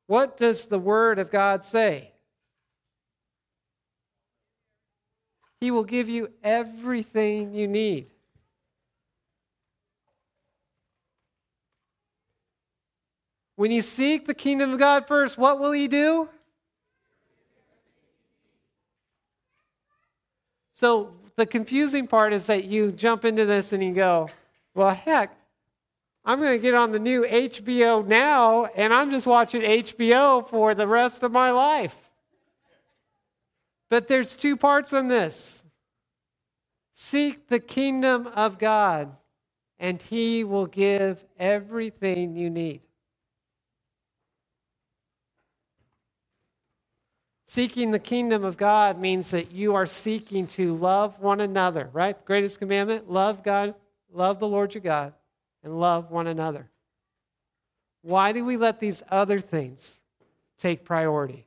what 0.07 0.37
does 0.37 0.65
the 0.65 0.79
word 0.79 1.19
of 1.19 1.31
God 1.31 1.65
say? 1.65 2.11
He 5.61 5.69
will 5.69 5.83
give 5.83 6.09
you 6.09 6.31
everything 6.43 7.53
you 7.53 7.67
need. 7.67 8.07
When 13.55 13.69
you 13.69 13.83
seek 13.83 14.25
the 14.25 14.33
kingdom 14.33 14.73
of 14.73 14.79
God 14.79 15.07
first, 15.07 15.37
what 15.37 15.59
will 15.59 15.71
He 15.71 15.87
do? 15.87 16.29
So 20.73 21.13
the 21.35 21.45
confusing 21.45 22.07
part 22.07 22.33
is 22.33 22.47
that 22.47 22.65
you 22.65 22.91
jump 22.91 23.23
into 23.23 23.45
this 23.45 23.71
and 23.71 23.83
you 23.83 23.93
go, 23.93 24.31
well, 24.73 24.89
heck, 24.89 25.35
I'm 26.25 26.39
going 26.39 26.53
to 26.57 26.61
get 26.61 26.73
on 26.73 26.91
the 26.91 26.99
new 26.99 27.23
HBO 27.23 28.05
now 28.05 28.65
and 28.65 28.91
I'm 28.91 29.11
just 29.11 29.27
watching 29.27 29.61
HBO 29.61 30.47
for 30.47 30.73
the 30.73 30.87
rest 30.87 31.21
of 31.21 31.31
my 31.31 31.51
life. 31.51 32.10
But 33.91 34.07
there's 34.07 34.37
two 34.37 34.55
parts 34.55 34.93
on 34.93 35.09
this 35.09 35.65
seek 36.93 37.49
the 37.49 37.59
kingdom 37.59 38.25
of 38.25 38.57
God, 38.57 39.17
and 39.77 40.01
He 40.01 40.45
will 40.45 40.65
give 40.65 41.25
everything 41.37 42.37
you 42.37 42.49
need. 42.49 42.81
Seeking 47.45 47.91
the 47.91 47.99
kingdom 47.99 48.45
of 48.45 48.55
God 48.55 48.97
means 48.97 49.29
that 49.31 49.51
you 49.51 49.75
are 49.75 49.85
seeking 49.85 50.47
to 50.47 50.73
love 50.73 51.19
one 51.19 51.41
another, 51.41 51.89
right? 51.91 52.17
The 52.17 52.25
greatest 52.25 52.59
commandment 52.59 53.11
love 53.11 53.43
God, 53.43 53.75
love 54.09 54.39
the 54.39 54.47
Lord 54.47 54.73
your 54.73 54.81
God, 54.81 55.13
and 55.65 55.77
love 55.77 56.09
one 56.09 56.27
another. 56.27 56.69
Why 58.03 58.31
do 58.31 58.45
we 58.45 58.55
let 58.55 58.79
these 58.79 59.03
other 59.09 59.41
things 59.41 59.99
take 60.57 60.85
priority? 60.85 61.45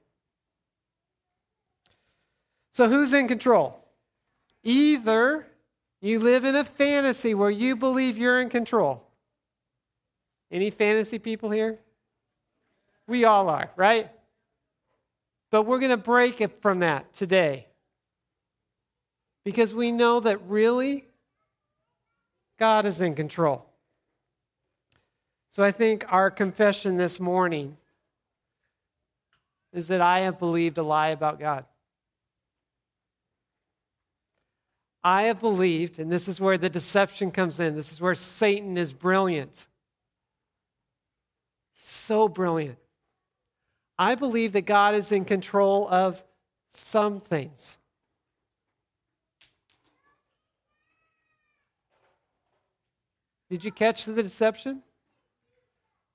So, 2.74 2.88
who's 2.88 3.12
in 3.12 3.28
control? 3.28 3.78
Either 4.64 5.46
You 6.00 6.18
live 6.18 6.44
in 6.44 6.54
a 6.54 6.64
fantasy 6.64 7.32
where 7.32 7.48
you 7.48 7.76
believe 7.76 8.18
you're 8.18 8.38
in 8.38 8.50
control. 8.50 9.02
Any 10.50 10.68
fantasy 10.68 11.18
people 11.18 11.50
here? 11.50 11.78
We 13.06 13.24
all 13.24 13.48
are, 13.48 13.70
right? 13.74 14.10
But 15.50 15.62
we're 15.62 15.78
going 15.78 15.92
to 15.92 15.96
break 15.96 16.42
it 16.42 16.60
from 16.60 16.80
that 16.80 17.14
today. 17.14 17.68
Because 19.46 19.72
we 19.72 19.90
know 19.90 20.20
that 20.20 20.42
really, 20.46 21.06
God 22.58 22.84
is 22.84 23.00
in 23.00 23.14
control. 23.14 23.64
So 25.48 25.62
I 25.62 25.70
think 25.70 26.04
our 26.12 26.30
confession 26.30 26.98
this 26.98 27.18
morning 27.18 27.78
is 29.72 29.88
that 29.88 30.02
I 30.02 30.20
have 30.20 30.38
believed 30.38 30.76
a 30.76 30.82
lie 30.82 31.08
about 31.08 31.38
God. 31.38 31.64
I 35.04 35.24
have 35.24 35.38
believed, 35.38 35.98
and 35.98 36.10
this 36.10 36.26
is 36.28 36.40
where 36.40 36.56
the 36.56 36.70
deception 36.70 37.30
comes 37.30 37.60
in. 37.60 37.76
This 37.76 37.92
is 37.92 38.00
where 38.00 38.14
Satan 38.14 38.78
is 38.78 38.90
brilliant. 38.90 39.66
So 41.82 42.26
brilliant. 42.26 42.78
I 43.98 44.14
believe 44.14 44.54
that 44.54 44.62
God 44.62 44.94
is 44.94 45.12
in 45.12 45.26
control 45.26 45.86
of 45.88 46.24
some 46.70 47.20
things. 47.20 47.76
Did 53.50 53.62
you 53.62 53.70
catch 53.70 54.06
the 54.06 54.22
deception? 54.22 54.82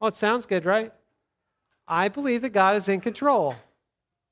Oh, 0.01 0.07
it 0.07 0.15
sounds 0.15 0.47
good, 0.47 0.65
right? 0.65 0.91
I 1.87 2.07
believe 2.07 2.41
that 2.41 2.49
God 2.49 2.75
is 2.75 2.89
in 2.89 3.01
control 3.01 3.55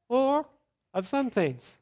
or 0.10 0.48
of 0.94 1.08
some 1.08 1.30
things. 1.30 1.78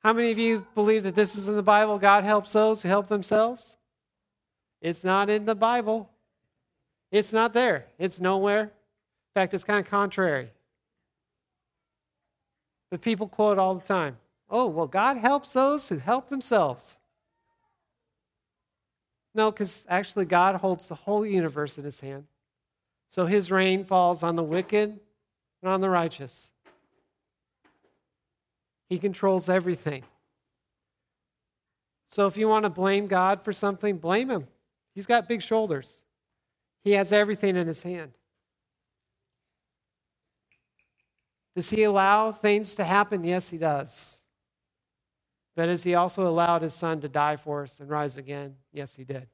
How 0.00 0.12
many 0.12 0.30
of 0.30 0.38
you 0.38 0.66
believe 0.74 1.02
that 1.02 1.14
this 1.14 1.36
is 1.36 1.46
in 1.46 1.56
the 1.56 1.62
Bible? 1.62 1.98
God 1.98 2.24
helps 2.24 2.52
those 2.52 2.82
who 2.82 2.88
help 2.88 3.08
themselves? 3.08 3.76
It's 4.80 5.04
not 5.04 5.28
in 5.28 5.44
the 5.44 5.54
Bible. 5.54 6.10
It's 7.12 7.32
not 7.32 7.52
there. 7.52 7.86
It's 7.98 8.20
nowhere. 8.20 8.62
In 8.62 9.34
fact, 9.34 9.52
it's 9.52 9.64
kind 9.64 9.78
of 9.84 9.90
contrary. 9.90 10.48
But 12.90 13.02
people 13.02 13.28
quote 13.28 13.58
all 13.58 13.74
the 13.74 13.86
time 13.86 14.16
oh, 14.52 14.66
well, 14.66 14.88
God 14.88 15.16
helps 15.16 15.52
those 15.52 15.88
who 15.88 15.98
help 15.98 16.28
themselves. 16.28 16.98
No, 19.32 19.52
because 19.52 19.86
actually, 19.88 20.24
God 20.24 20.56
holds 20.56 20.88
the 20.88 20.96
whole 20.96 21.24
universe 21.24 21.78
in 21.78 21.84
his 21.84 22.00
hand. 22.00 22.24
So 23.08 23.26
his 23.26 23.50
rain 23.50 23.84
falls 23.84 24.24
on 24.24 24.34
the 24.34 24.42
wicked 24.42 24.98
and 25.62 25.70
on 25.70 25.80
the 25.80 25.90
righteous. 25.90 26.50
He 28.90 28.98
controls 28.98 29.48
everything. 29.48 30.02
So 32.08 32.26
if 32.26 32.36
you 32.36 32.48
want 32.48 32.64
to 32.64 32.70
blame 32.70 33.06
God 33.06 33.42
for 33.42 33.52
something, 33.52 33.98
blame 33.98 34.28
him. 34.28 34.48
He's 34.96 35.06
got 35.06 35.28
big 35.28 35.40
shoulders, 35.40 36.02
he 36.82 36.92
has 36.92 37.12
everything 37.12 37.56
in 37.56 37.66
his 37.68 37.82
hand. 37.82 38.12
Does 41.54 41.70
he 41.70 41.82
allow 41.82 42.32
things 42.32 42.74
to 42.76 42.84
happen? 42.84 43.24
Yes, 43.24 43.50
he 43.50 43.58
does. 43.58 44.16
But 45.56 45.68
has 45.68 45.82
he 45.82 45.94
also 45.94 46.26
allowed 46.26 46.62
his 46.62 46.74
son 46.74 47.00
to 47.00 47.08
die 47.08 47.36
for 47.36 47.64
us 47.64 47.80
and 47.80 47.90
rise 47.90 48.16
again? 48.16 48.56
Yes, 48.72 48.94
he 48.94 49.04
did. 49.04 49.26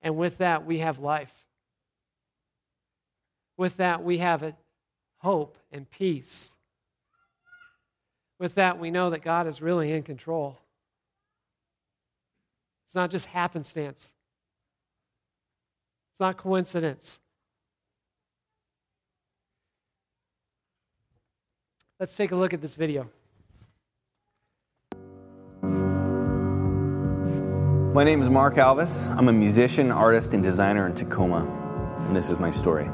And 0.00 0.16
with 0.16 0.38
that, 0.38 0.64
we 0.64 0.78
have 0.78 1.00
life. 1.00 1.34
With 3.56 3.76
that, 3.78 4.02
we 4.02 4.18
have 4.18 4.54
hope 5.18 5.58
and 5.72 5.90
peace. 5.90 6.54
With 8.44 8.56
that, 8.56 8.78
we 8.78 8.90
know 8.90 9.08
that 9.08 9.22
God 9.22 9.46
is 9.46 9.62
really 9.62 9.90
in 9.90 10.02
control. 10.02 10.58
It's 12.84 12.94
not 12.94 13.10
just 13.10 13.24
happenstance, 13.24 14.12
it's 16.10 16.20
not 16.20 16.36
coincidence. 16.36 17.20
Let's 21.98 22.14
take 22.18 22.32
a 22.32 22.36
look 22.36 22.52
at 22.52 22.60
this 22.60 22.74
video. 22.74 23.08
My 27.94 28.04
name 28.04 28.20
is 28.20 28.28
Mark 28.28 28.56
Alvis. 28.56 29.08
I'm 29.16 29.28
a 29.28 29.32
musician, 29.32 29.90
artist, 29.90 30.34
and 30.34 30.42
designer 30.42 30.86
in 30.86 30.94
Tacoma, 30.94 31.46
and 32.02 32.14
this 32.14 32.28
is 32.28 32.38
my 32.38 32.50
story. 32.50 32.90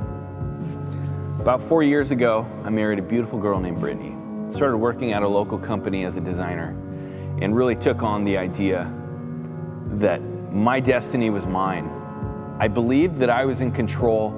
About 1.40 1.60
four 1.60 1.82
years 1.82 2.12
ago, 2.12 2.46
I 2.62 2.70
married 2.70 3.00
a 3.00 3.02
beautiful 3.02 3.40
girl 3.40 3.58
named 3.58 3.80
Brittany. 3.80 4.19
Started 4.50 4.78
working 4.78 5.12
at 5.12 5.22
a 5.22 5.28
local 5.28 5.58
company 5.58 6.04
as 6.04 6.16
a 6.16 6.20
designer, 6.20 6.76
and 7.40 7.56
really 7.56 7.76
took 7.76 8.02
on 8.02 8.24
the 8.24 8.36
idea 8.36 8.92
that 9.92 10.20
my 10.52 10.80
destiny 10.80 11.30
was 11.30 11.46
mine. 11.46 11.88
I 12.58 12.68
believed 12.68 13.18
that 13.20 13.30
I 13.30 13.46
was 13.46 13.62
in 13.62 13.72
control, 13.72 14.34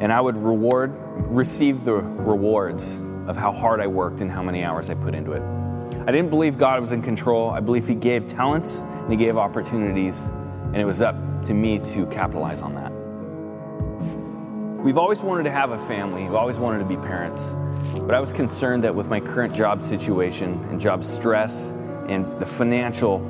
and 0.00 0.12
I 0.12 0.20
would 0.20 0.36
reward, 0.36 0.92
receive 1.30 1.84
the 1.84 1.94
rewards 1.94 3.00
of 3.26 3.36
how 3.36 3.52
hard 3.52 3.80
I 3.80 3.86
worked 3.86 4.20
and 4.20 4.30
how 4.30 4.42
many 4.42 4.64
hours 4.64 4.90
I 4.90 4.94
put 4.94 5.14
into 5.14 5.32
it. 5.32 5.42
I 6.06 6.12
didn't 6.12 6.28
believe 6.28 6.58
God 6.58 6.80
was 6.80 6.92
in 6.92 7.00
control. 7.00 7.48
I 7.50 7.60
believe 7.60 7.86
He 7.88 7.94
gave 7.94 8.26
talents 8.26 8.80
and 8.80 9.10
He 9.10 9.16
gave 9.16 9.38
opportunities, 9.38 10.26
and 10.26 10.76
it 10.76 10.84
was 10.84 11.00
up 11.00 11.16
to 11.46 11.54
me 11.54 11.78
to 11.78 12.04
capitalize 12.06 12.60
on 12.60 12.74
that. 12.74 12.92
We've 14.82 14.98
always 14.98 15.22
wanted 15.22 15.44
to 15.44 15.50
have 15.50 15.70
a 15.70 15.78
family, 15.86 16.24
we've 16.24 16.34
always 16.34 16.58
wanted 16.58 16.80
to 16.80 16.84
be 16.84 16.96
parents, 16.96 17.56
but 18.06 18.14
I 18.14 18.20
was 18.20 18.32
concerned 18.32 18.84
that 18.84 18.94
with 18.94 19.08
my 19.08 19.20
current 19.20 19.54
job 19.54 19.82
situation 19.82 20.64
and 20.70 20.80
job 20.80 21.04
stress 21.04 21.72
and 22.08 22.40
the 22.40 22.46
financial 22.46 23.20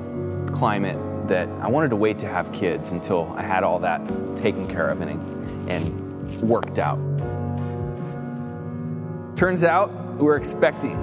climate, 0.52 0.98
that 1.28 1.48
I 1.60 1.68
wanted 1.68 1.88
to 1.90 1.96
wait 1.96 2.18
to 2.18 2.28
have 2.28 2.52
kids 2.52 2.90
until 2.90 3.32
I 3.36 3.42
had 3.42 3.64
all 3.64 3.78
that 3.80 4.06
taken 4.36 4.66
care 4.68 4.90
of 4.90 5.00
and, 5.00 5.70
and 5.70 6.42
worked 6.42 6.78
out. 6.78 6.98
Turns 9.36 9.64
out 9.64 9.90
we're 10.16 10.36
expecting 10.36 11.02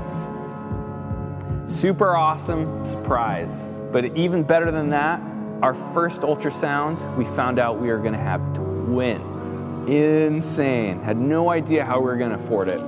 Super 1.65 2.17
awesome 2.17 2.83
surprise. 2.85 3.63
But 3.91 4.17
even 4.17 4.43
better 4.43 4.71
than 4.71 4.89
that, 4.89 5.21
our 5.61 5.73
first 5.73 6.21
ultrasound, 6.21 7.15
we 7.15 7.23
found 7.23 7.59
out 7.59 7.79
we 7.79 7.87
were 7.89 7.99
going 7.99 8.13
to 8.13 8.19
have 8.19 8.41
twins. 8.53 9.63
Insane. 9.87 10.99
Had 10.99 11.17
no 11.17 11.49
idea 11.49 11.85
how 11.85 11.99
we 11.99 12.07
were 12.07 12.17
going 12.17 12.31
to 12.31 12.35
afford 12.35 12.67
it. 12.67 12.81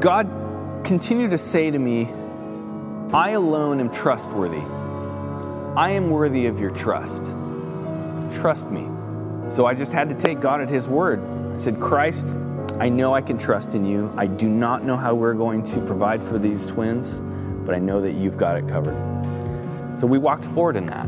God 0.00 0.30
continued 0.82 1.32
to 1.32 1.38
say 1.38 1.70
to 1.70 1.78
me, 1.78 2.08
I 3.12 3.32
alone 3.32 3.80
am 3.80 3.90
trustworthy. 3.90 4.62
I 5.76 5.90
am 5.90 6.08
worthy 6.08 6.46
of 6.46 6.58
your 6.58 6.70
trust. 6.70 7.22
Trust 8.40 8.70
me. 8.70 8.88
So 9.50 9.66
I 9.66 9.74
just 9.74 9.92
had 9.92 10.08
to 10.08 10.14
take 10.14 10.40
God 10.40 10.62
at 10.62 10.70
His 10.70 10.88
word. 10.88 11.20
I 11.52 11.58
said, 11.58 11.80
Christ, 11.80 12.28
I 12.78 12.88
know 12.88 13.12
I 13.14 13.20
can 13.20 13.36
trust 13.36 13.74
in 13.74 13.84
you. 13.84 14.10
I 14.16 14.26
do 14.26 14.48
not 14.48 14.84
know 14.84 14.96
how 14.96 15.14
we're 15.14 15.34
going 15.34 15.62
to 15.64 15.80
provide 15.82 16.24
for 16.24 16.38
these 16.38 16.64
twins, 16.64 17.20
but 17.66 17.74
I 17.74 17.78
know 17.78 18.00
that 18.00 18.12
you've 18.12 18.38
got 18.38 18.56
it 18.56 18.66
covered. 18.66 18.96
So 19.98 20.06
we 20.06 20.16
walked 20.16 20.46
forward 20.46 20.76
in 20.76 20.86
that. 20.86 21.06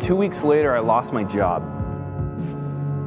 Two 0.00 0.16
weeks 0.16 0.42
later, 0.42 0.74
I 0.74 0.80
lost 0.80 1.12
my 1.12 1.24
job. 1.24 1.79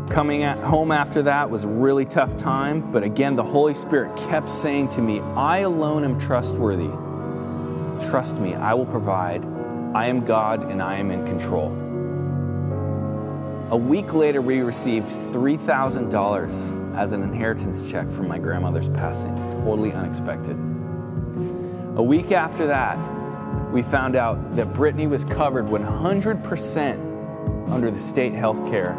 Coming 0.10 0.44
at 0.44 0.60
home 0.60 0.92
after 0.92 1.24
that 1.24 1.50
was 1.50 1.64
a 1.64 1.68
really 1.68 2.06
tough 2.06 2.38
time, 2.38 2.92
but 2.92 3.04
again, 3.04 3.36
the 3.36 3.44
Holy 3.44 3.74
Spirit 3.74 4.16
kept 4.16 4.50
saying 4.50 4.90
to 4.90 5.02
me, 5.02 5.22
I 5.36 5.60
alone 5.60 6.04
am 6.04 6.20
trustworthy. 6.20 6.90
Trust 8.10 8.36
me, 8.36 8.54
I 8.54 8.74
will 8.74 8.86
provide. 8.86 9.44
I 9.96 10.08
am 10.08 10.26
God 10.26 10.70
and 10.70 10.82
I 10.82 10.98
am 10.98 11.10
in 11.10 11.26
control. 11.26 11.72
A 13.72 13.78
week 13.78 14.14
later, 14.14 14.42
we 14.42 14.60
received 14.60 15.08
$3,000 15.32 16.96
as 16.96 17.12
an 17.12 17.24
inheritance 17.24 17.90
check 17.90 18.08
from 18.12 18.28
my 18.28 18.38
grandmother's 18.38 18.90
passing. 18.90 19.36
Totally 19.64 19.94
unexpected. 19.94 20.58
A 21.96 22.04
week 22.04 22.32
after 22.32 22.68
that, 22.68 23.00
we 23.72 23.82
found 23.82 24.16
out 24.16 24.56
that 24.58 24.74
Brittany 24.74 25.08
was 25.08 25.26
covered 25.26 25.66
100% 25.66 27.72
under 27.72 27.90
the 27.90 28.00
state 28.00 28.34
health 28.34 28.70
care 28.70 28.96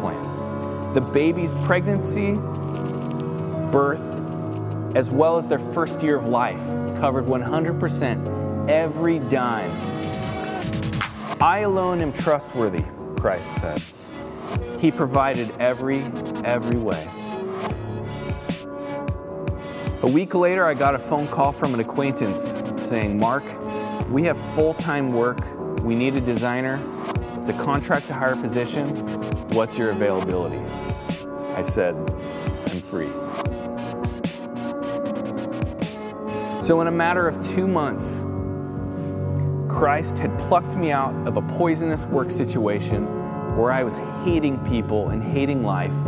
plan. 0.00 0.94
The 0.94 1.00
baby's 1.00 1.54
pregnancy, 1.56 2.34
birth, 3.70 4.02
as 4.96 5.10
well 5.10 5.36
as 5.36 5.48
their 5.48 5.58
first 5.58 6.02
year 6.02 6.16
of 6.16 6.26
life 6.26 6.64
covered 6.98 7.26
100% 7.26 8.68
every 8.68 9.18
dime. 9.18 9.70
I 11.40 11.60
alone 11.60 12.00
am 12.00 12.12
trustworthy, 12.12 12.84
Christ 13.16 13.54
said. 13.60 13.82
He 14.80 14.90
provided 14.90 15.50
every, 15.60 16.02
every 16.44 16.76
way. 16.76 17.08
A 20.02 20.06
week 20.06 20.34
later, 20.34 20.64
I 20.64 20.74
got 20.74 20.94
a 20.94 20.98
phone 20.98 21.26
call 21.26 21.52
from 21.52 21.74
an 21.74 21.80
acquaintance 21.80 22.62
saying, 22.76 23.18
Mark, 23.18 23.44
we 24.10 24.22
have 24.24 24.38
full 24.54 24.74
time 24.74 25.12
work. 25.12 25.40
We 25.82 25.94
need 25.94 26.14
a 26.14 26.20
designer. 26.20 26.80
It's 27.36 27.48
a 27.48 27.52
contract 27.64 28.06
to 28.06 28.14
hire 28.14 28.36
position. 28.36 28.86
What's 29.58 29.76
your 29.76 29.90
availability? 29.90 30.62
I 31.56 31.62
said, 31.62 31.96
I'm 31.96 32.80
free. 32.80 33.10
So, 36.62 36.80
in 36.80 36.86
a 36.86 36.92
matter 36.92 37.26
of 37.26 37.44
two 37.44 37.66
months, 37.66 38.24
Christ 39.68 40.16
had 40.16 40.38
plucked 40.38 40.76
me 40.76 40.92
out 40.92 41.12
of 41.26 41.36
a 41.36 41.42
poisonous 41.42 42.06
work 42.06 42.30
situation 42.30 43.04
where 43.56 43.72
I 43.72 43.82
was 43.82 43.98
hating 44.22 44.64
people 44.64 45.08
and 45.08 45.20
hating 45.20 45.64
life. 45.64 46.06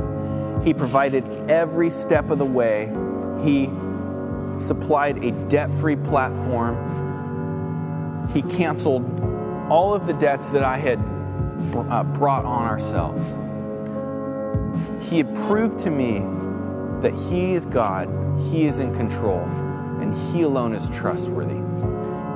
He 0.62 0.72
provided 0.72 1.24
every 1.51 1.90
step 1.90 2.30
of 2.30 2.38
the 2.38 2.46
way. 2.46 2.86
He 3.42 3.68
supplied 4.61 5.24
a 5.24 5.32
debt 5.48 5.72
free 5.72 5.96
platform. 5.96 6.76
He 8.32 8.42
canceled 8.42 9.03
all 9.68 9.92
of 9.92 10.07
the 10.07 10.14
debts 10.14 10.51
that 10.51 10.62
I 10.62 10.78
had 10.78 11.01
uh, 11.90 12.04
brought 12.04 12.44
on 12.44 12.64
ourselves. 12.64 13.26
He 15.11 15.18
had 15.18 15.34
proved 15.34 15.78
to 15.80 15.90
me 15.90 16.20
that 17.00 17.14
He 17.14 17.54
is 17.54 17.66
God, 17.66 18.08
He 18.50 18.66
is 18.66 18.78
in 18.78 18.94
control, 18.94 19.40
and 20.00 20.14
He 20.14 20.42
alone 20.42 20.74
is 20.74 20.88
trustworthy. 20.90 21.61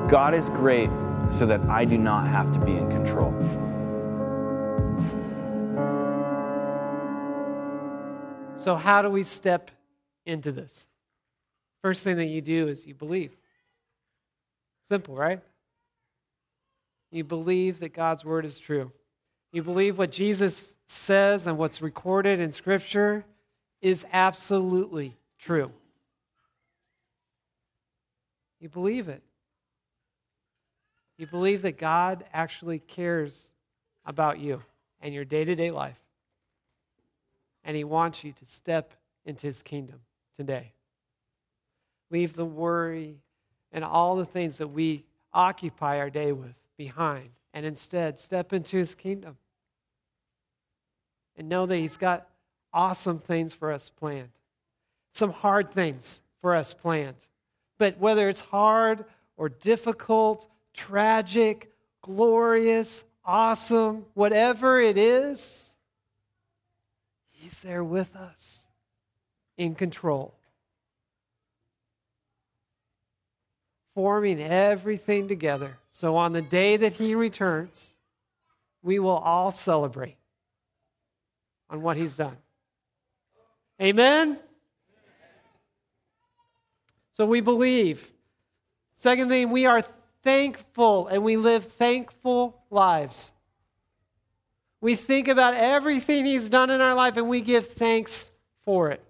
God 0.08 0.34
is 0.34 0.48
great 0.50 0.90
so 1.30 1.46
that 1.46 1.60
I 1.62 1.84
do 1.84 1.98
not 1.98 2.26
have 2.26 2.52
to 2.52 2.58
be 2.58 2.76
in 2.76 2.90
control. 2.90 3.32
So, 8.56 8.76
how 8.76 9.02
do 9.02 9.10
we 9.10 9.22
step 9.24 9.70
into 10.24 10.50
this? 10.50 10.86
First 11.82 12.02
thing 12.02 12.16
that 12.16 12.26
you 12.26 12.40
do 12.40 12.68
is 12.68 12.86
you 12.86 12.94
believe. 12.94 13.36
Simple, 14.88 15.14
right? 15.14 15.40
You 17.10 17.24
believe 17.24 17.80
that 17.80 17.92
God's 17.92 18.24
word 18.24 18.44
is 18.44 18.58
true. 18.58 18.90
You 19.55 19.62
believe 19.62 19.98
what 19.98 20.11
Jesus 20.11 20.76
says 20.86 21.46
and 21.46 21.57
what's 21.57 21.80
recorded 21.80 22.40
in 22.40 22.50
Scripture 22.50 23.24
is 23.80 24.05
absolutely 24.12 25.16
true. 25.38 25.70
You 28.59 28.68
believe 28.68 29.09
it. 29.09 29.22
You 31.18 31.28
believe 31.28 31.62
that 31.62 31.78
God 31.78 32.24
actually 32.32 32.80
cares 32.80 33.52
about 34.05 34.40
you 34.40 34.61
and 35.00 35.14
your 35.14 35.24
day 35.24 35.44
to 35.44 35.55
day 35.55 35.70
life. 35.70 36.00
And 37.62 37.76
He 37.76 37.84
wants 37.84 38.24
you 38.24 38.32
to 38.32 38.44
step 38.44 38.94
into 39.24 39.46
His 39.46 39.62
kingdom 39.62 40.00
today. 40.36 40.72
Leave 42.11 42.34
the 42.34 42.44
worry 42.44 43.20
and 43.70 43.84
all 43.84 44.16
the 44.16 44.26
things 44.26 44.59
that 44.59 44.72
we 44.72 45.05
occupy 45.32 46.00
our 46.00 46.11
day 46.11 46.32
with 46.32 46.57
behind, 46.76 47.30
and 47.52 47.64
instead 47.64 48.18
step 48.18 48.52
into 48.52 48.76
His 48.76 48.96
kingdom. 48.96 49.36
And 51.37 51.49
know 51.49 51.66
that 51.66 51.76
He's 51.76 51.97
got 51.97 52.28
awesome 52.72 53.18
things 53.18 53.53
for 53.53 53.72
us 53.72 53.89
planned, 53.89 54.30
some 55.12 55.30
hard 55.30 55.70
things 55.70 56.20
for 56.41 56.55
us 56.55 56.72
planned. 56.72 57.26
But 57.78 57.99
whether 57.99 58.28
it's 58.28 58.41
hard 58.41 59.05
or 59.37 59.49
difficult 59.49 60.49
tragic, 60.72 61.72
glorious, 62.03 63.05
awesome, 63.24 64.07
whatever 64.14 64.80
it 64.80 64.99
is, 64.99 65.72
He's 67.30 67.62
there 67.62 67.85
with 67.85 68.16
us 68.16 68.66
in 69.57 69.74
control. 69.74 70.35
Forming 73.95 74.41
everything 74.41 75.28
together. 75.28 75.78
So 75.91 76.16
on 76.16 76.32
the 76.32 76.43
day 76.43 76.76
that 76.76 76.95
He 76.95 77.14
returns, 77.14 77.97
we 78.82 78.99
will 78.99 79.11
all 79.18 79.53
celebrate 79.53 80.16
on 81.74 81.82
what 81.82 81.96
He's 81.96 82.16
done. 82.16 82.36
Amen? 83.82 84.38
So 87.12 87.26
we 87.26 87.40
believe. 87.40 88.12
Second 88.96 89.28
thing, 89.28 89.50
we 89.50 89.66
are 89.66 89.82
thankful 90.22 91.08
and 91.08 91.24
we 91.24 91.36
live 91.36 91.64
thankful 91.64 92.62
lives. 92.70 93.32
We 94.80 94.94
think 94.94 95.26
about 95.26 95.54
everything 95.54 96.26
He's 96.26 96.48
done 96.48 96.70
in 96.70 96.80
our 96.80 96.94
life 96.94 97.16
and 97.16 97.28
we 97.28 97.40
give 97.40 97.66
thanks 97.66 98.30
for 98.62 98.90
it. 98.90 99.02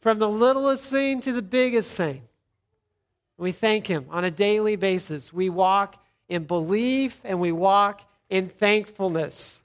From 0.00 0.20
the 0.20 0.28
littlest 0.28 0.88
thing 0.88 1.20
to 1.22 1.32
the 1.32 1.42
biggest 1.42 1.96
thing. 1.96 2.22
We 3.36 3.50
thank 3.50 3.88
Him 3.88 4.06
on 4.10 4.24
a 4.24 4.30
daily 4.30 4.76
basis. 4.76 5.32
We 5.32 5.50
walk 5.50 6.00
in 6.28 6.44
belief 6.44 7.20
and 7.24 7.40
we 7.40 7.50
walk 7.50 8.08
in 8.30 8.48
thankfulness. 8.48 9.61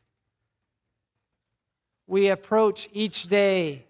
We 2.08 2.30
approach 2.30 2.89
each 2.93 3.28
day, 3.28 3.86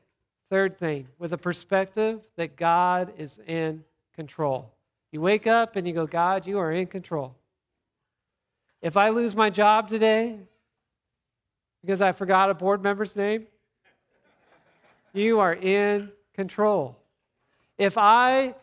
third 0.50 0.78
thing, 0.78 1.08
with 1.20 1.34
a 1.34 1.38
perspective 1.38 2.22
that 2.36 2.56
God 2.56 3.14
is 3.18 3.40
in 3.46 3.84
control. 4.16 4.74
You 5.12 5.22
wake 5.22 5.48
up 5.48 5.76
and 5.76 5.88
you 5.88 5.94
go, 5.94 6.08
God, 6.08 6.48
you 6.48 6.58
are 6.58 6.72
in 6.72 6.88
control. 6.88 7.36
If 8.82 8.98
I 8.98 9.10
lose 9.10 9.36
my 9.36 9.50
job 9.50 9.88
today 9.88 10.38
because 11.82 12.02
I 12.02 12.12
forgot 12.12 12.50
a 12.50 12.54
board 12.54 12.84
member's 12.84 13.16
name, 13.16 13.48
you 15.14 15.40
are 15.40 15.54
in 15.54 16.12
control. 16.34 16.98
If 17.78 17.98
I 17.98 18.56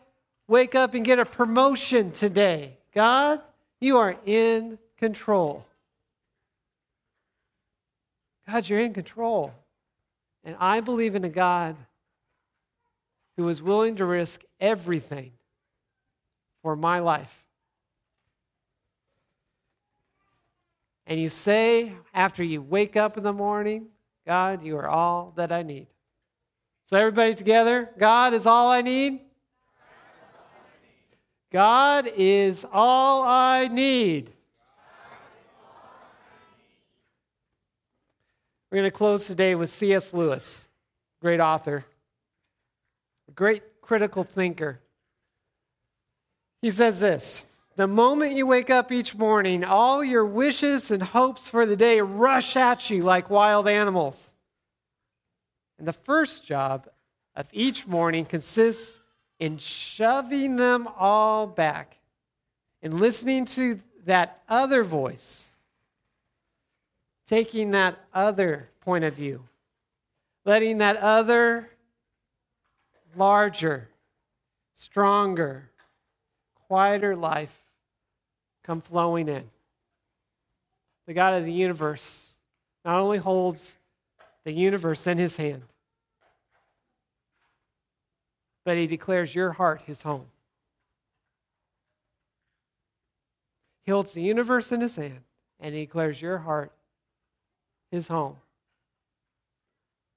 wake 0.47 0.75
up 0.75 0.93
and 0.93 1.05
get 1.05 1.19
a 1.19 1.25
promotion 1.25 2.11
today, 2.11 2.77
God, 2.93 3.41
you 3.79 3.97
are 3.97 4.15
in 4.25 4.77
control. 4.97 5.65
God, 8.47 8.69
you're 8.69 8.79
in 8.79 8.93
control. 8.93 9.53
And 10.43 10.55
I 10.59 10.79
believe 10.81 11.15
in 11.15 11.23
a 11.23 11.29
God 11.29 11.75
who 13.37 13.47
is 13.49 13.61
willing 13.61 13.95
to 13.97 14.05
risk 14.05 14.43
everything 14.59 15.33
for 16.61 16.75
my 16.75 16.99
life. 16.99 17.45
And 21.07 21.19
you 21.19 21.29
say, 21.29 21.93
after 22.13 22.43
you 22.43 22.61
wake 22.61 22.95
up 22.95 23.17
in 23.17 23.23
the 23.23 23.33
morning, 23.33 23.87
God, 24.25 24.63
you 24.63 24.77
are 24.77 24.87
all 24.87 25.33
that 25.35 25.51
I 25.51 25.61
need. 25.61 25.87
So, 26.85 26.97
everybody 26.97 27.33
together, 27.35 27.89
God 27.97 28.33
is 28.33 28.45
all 28.45 28.69
I 28.71 28.81
need. 28.81 29.21
God 31.51 32.11
is 32.15 32.65
all 32.71 33.23
I 33.23 33.67
need. 33.67 34.34
We're 38.71 38.79
going 38.79 38.91
to 38.91 38.97
close 38.97 39.27
today 39.27 39.55
with 39.55 39.69
C.S. 39.69 40.13
Lewis, 40.13 40.67
great 41.21 41.39
author, 41.39 41.85
great 43.35 43.81
critical 43.81 44.23
thinker. 44.23 44.79
He 46.61 46.71
says 46.71 46.99
this 46.99 47.43
The 47.75 47.87
moment 47.87 48.33
you 48.33 48.47
wake 48.47 48.69
up 48.69 48.91
each 48.91 49.15
morning, 49.15 49.63
all 49.63 50.03
your 50.03 50.25
wishes 50.25 50.89
and 50.89 51.03
hopes 51.03 51.47
for 51.47 51.65
the 51.65 51.77
day 51.77 52.01
rush 52.01 52.55
at 52.55 52.89
you 52.89 53.03
like 53.03 53.29
wild 53.29 53.67
animals. 53.67 54.33
And 55.77 55.87
the 55.87 55.93
first 55.93 56.45
job 56.45 56.87
of 57.35 57.47
each 57.51 57.85
morning 57.85 58.25
consists 58.25 58.99
in 59.39 59.57
shoving 59.57 60.55
them 60.55 60.87
all 60.97 61.47
back 61.47 61.97
and 62.81 62.99
listening 62.99 63.45
to 63.45 63.79
that 64.05 64.41
other 64.47 64.83
voice, 64.83 65.54
taking 67.25 67.71
that 67.71 67.97
other 68.13 68.69
point 68.81 69.03
of 69.03 69.13
view, 69.13 69.43
letting 70.45 70.77
that 70.77 70.97
other 70.97 71.69
larger, 73.15 73.89
stronger, 74.73 75.69
quieter 76.67 77.15
life 77.15 77.69
come 78.63 78.81
flowing 78.81 79.27
in. 79.27 79.49
The 81.07 81.13
God 81.13 81.35
of 81.35 81.45
the 81.45 81.53
universe 81.53 82.35
not 82.83 82.99
only 82.99 83.17
holds 83.17 83.77
the 84.43 84.53
universe 84.53 85.07
in 85.07 85.17
his 85.17 85.37
hand, 85.37 85.63
but 88.63 88.77
he 88.77 88.87
declares 88.87 89.35
your 89.35 89.53
heart 89.53 89.83
his 89.85 90.01
home. 90.01 90.25
He 93.83 93.91
holds 93.91 94.13
the 94.13 94.21
universe 94.21 94.71
in 94.71 94.81
his 94.81 94.95
hand 94.95 95.21
and 95.59 95.75
he 95.75 95.81
declares 95.81 96.21
your 96.21 96.39
heart 96.39 96.71
his 97.91 98.07
home. 98.07 98.37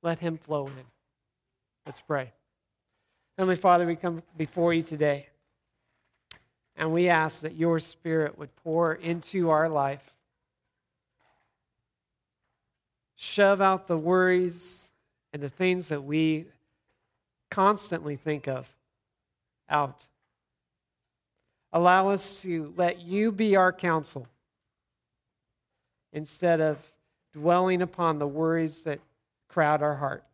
Let 0.02 0.20
him 0.20 0.38
flow 0.38 0.66
in. 0.66 0.84
Let's 1.86 2.00
pray. 2.00 2.32
Heavenly 3.36 3.56
Father, 3.56 3.86
we 3.86 3.96
come 3.96 4.22
before 4.36 4.74
you 4.74 4.82
today. 4.82 5.28
And 6.76 6.92
we 6.92 7.08
ask 7.08 7.42
that 7.42 7.56
your 7.56 7.80
spirit 7.80 8.38
would 8.38 8.54
pour 8.56 8.94
into 8.94 9.50
our 9.50 9.68
life. 9.68 10.14
Shove 13.16 13.60
out 13.60 13.88
the 13.88 13.98
worries 13.98 14.90
and 15.32 15.42
the 15.42 15.50
things 15.50 15.88
that 15.88 16.04
we 16.04 16.46
constantly 17.50 18.16
think 18.16 18.46
of 18.46 18.74
out. 19.68 20.06
Allow 21.72 22.08
us 22.08 22.40
to 22.42 22.72
let 22.76 23.00
you 23.00 23.32
be 23.32 23.56
our 23.56 23.72
counsel 23.72 24.28
instead 26.12 26.60
of 26.60 26.92
dwelling 27.32 27.82
upon 27.82 28.18
the 28.18 28.26
worries 28.26 28.82
that 28.82 29.00
crowd 29.48 29.82
our 29.82 29.96
heart. 29.96 30.24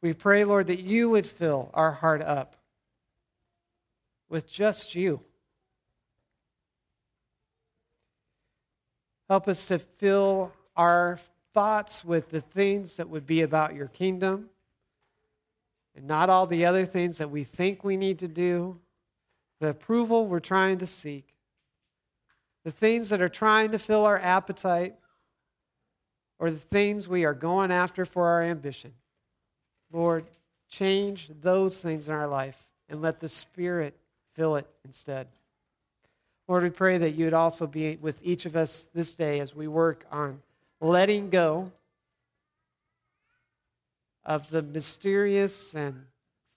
We 0.00 0.12
pray, 0.12 0.44
Lord, 0.44 0.66
that 0.66 0.80
you 0.80 1.10
would 1.10 1.26
fill 1.26 1.70
our 1.74 1.92
heart 1.92 2.22
up 2.22 2.56
with 4.28 4.50
just 4.50 4.94
you. 4.94 5.20
Help 9.28 9.46
us 9.48 9.66
to 9.68 9.78
fill 9.78 10.52
our 10.76 11.18
thoughts 11.54 12.04
with 12.04 12.30
the 12.30 12.40
things 12.40 12.96
that 12.96 13.08
would 13.08 13.26
be 13.26 13.42
about 13.42 13.74
your 13.74 13.88
kingdom 13.88 14.50
and 15.94 16.06
not 16.06 16.30
all 16.30 16.46
the 16.46 16.64
other 16.64 16.84
things 16.84 17.18
that 17.18 17.30
we 17.30 17.44
think 17.44 17.84
we 17.84 17.96
need 17.96 18.18
to 18.18 18.28
do, 18.28 18.78
the 19.60 19.68
approval 19.68 20.26
we're 20.26 20.40
trying 20.40 20.78
to 20.78 20.86
seek, 20.86 21.34
the 22.64 22.70
things 22.70 23.10
that 23.10 23.20
are 23.20 23.28
trying 23.28 23.70
to 23.72 23.78
fill 23.78 24.04
our 24.04 24.18
appetite, 24.18 24.96
or 26.42 26.50
the 26.50 26.58
things 26.58 27.06
we 27.06 27.24
are 27.24 27.34
going 27.34 27.70
after 27.70 28.04
for 28.04 28.26
our 28.26 28.42
ambition. 28.42 28.92
Lord, 29.92 30.24
change 30.68 31.30
those 31.40 31.80
things 31.80 32.08
in 32.08 32.14
our 32.14 32.26
life 32.26 32.64
and 32.88 33.00
let 33.00 33.20
the 33.20 33.28
Spirit 33.28 33.94
fill 34.34 34.56
it 34.56 34.66
instead. 34.84 35.28
Lord, 36.48 36.64
we 36.64 36.70
pray 36.70 36.98
that 36.98 37.12
you 37.12 37.26
would 37.26 37.32
also 37.32 37.68
be 37.68 37.94
with 37.94 38.18
each 38.24 38.44
of 38.44 38.56
us 38.56 38.88
this 38.92 39.14
day 39.14 39.38
as 39.38 39.54
we 39.54 39.68
work 39.68 40.04
on 40.10 40.42
letting 40.80 41.30
go 41.30 41.70
of 44.24 44.50
the 44.50 44.62
mysterious 44.62 45.74
and 45.74 46.06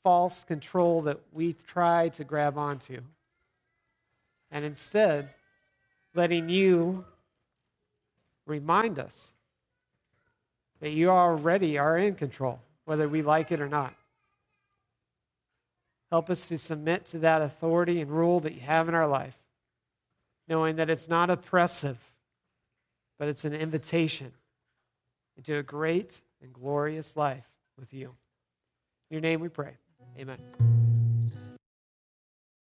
false 0.04 0.44
control 0.44 1.04
that 1.04 1.20
we 1.32 1.54
try 1.54 2.10
to 2.10 2.24
grab 2.24 2.58
onto. 2.58 3.02
And 4.50 4.66
instead, 4.66 5.30
letting 6.16 6.50
you 6.50 7.06
remind 8.48 8.98
us 8.98 9.34
that 10.82 10.91
you 10.91 11.09
already 11.09 11.78
are 11.78 11.97
in 11.97 12.15
control, 12.15 12.59
whether 12.86 13.07
we 13.07 13.21
like 13.21 13.51
it 13.51 13.61
or 13.61 13.69
not. 13.69 13.93
Help 16.11 16.30
us 16.30 16.47
to 16.47 16.57
submit 16.57 17.05
to 17.07 17.19
that 17.19 17.41
authority 17.41 17.99
and 17.99 18.11
rule 18.11 18.39
that 18.39 18.53
you 18.53 18.61
have 18.61 18.88
in 18.88 18.95
our 18.95 19.07
life, 19.07 19.38
knowing 20.47 20.76
that 20.76 20.89
it's 20.89 21.09
not 21.09 21.30
oppressive, 21.30 21.97
but 23.17 23.28
it's 23.28 23.45
an 23.45 23.53
invitation 23.53 24.32
into 25.38 25.57
a 25.57 25.63
great 25.63 26.21
and 26.41 26.53
glorious 26.53 27.17
life 27.17 27.47
with 27.80 27.93
you. 27.93 28.15
In 29.09 29.15
your 29.15 29.21
name 29.21 29.39
we 29.39 29.49
pray. 29.49 29.73
Amen. 30.17 30.74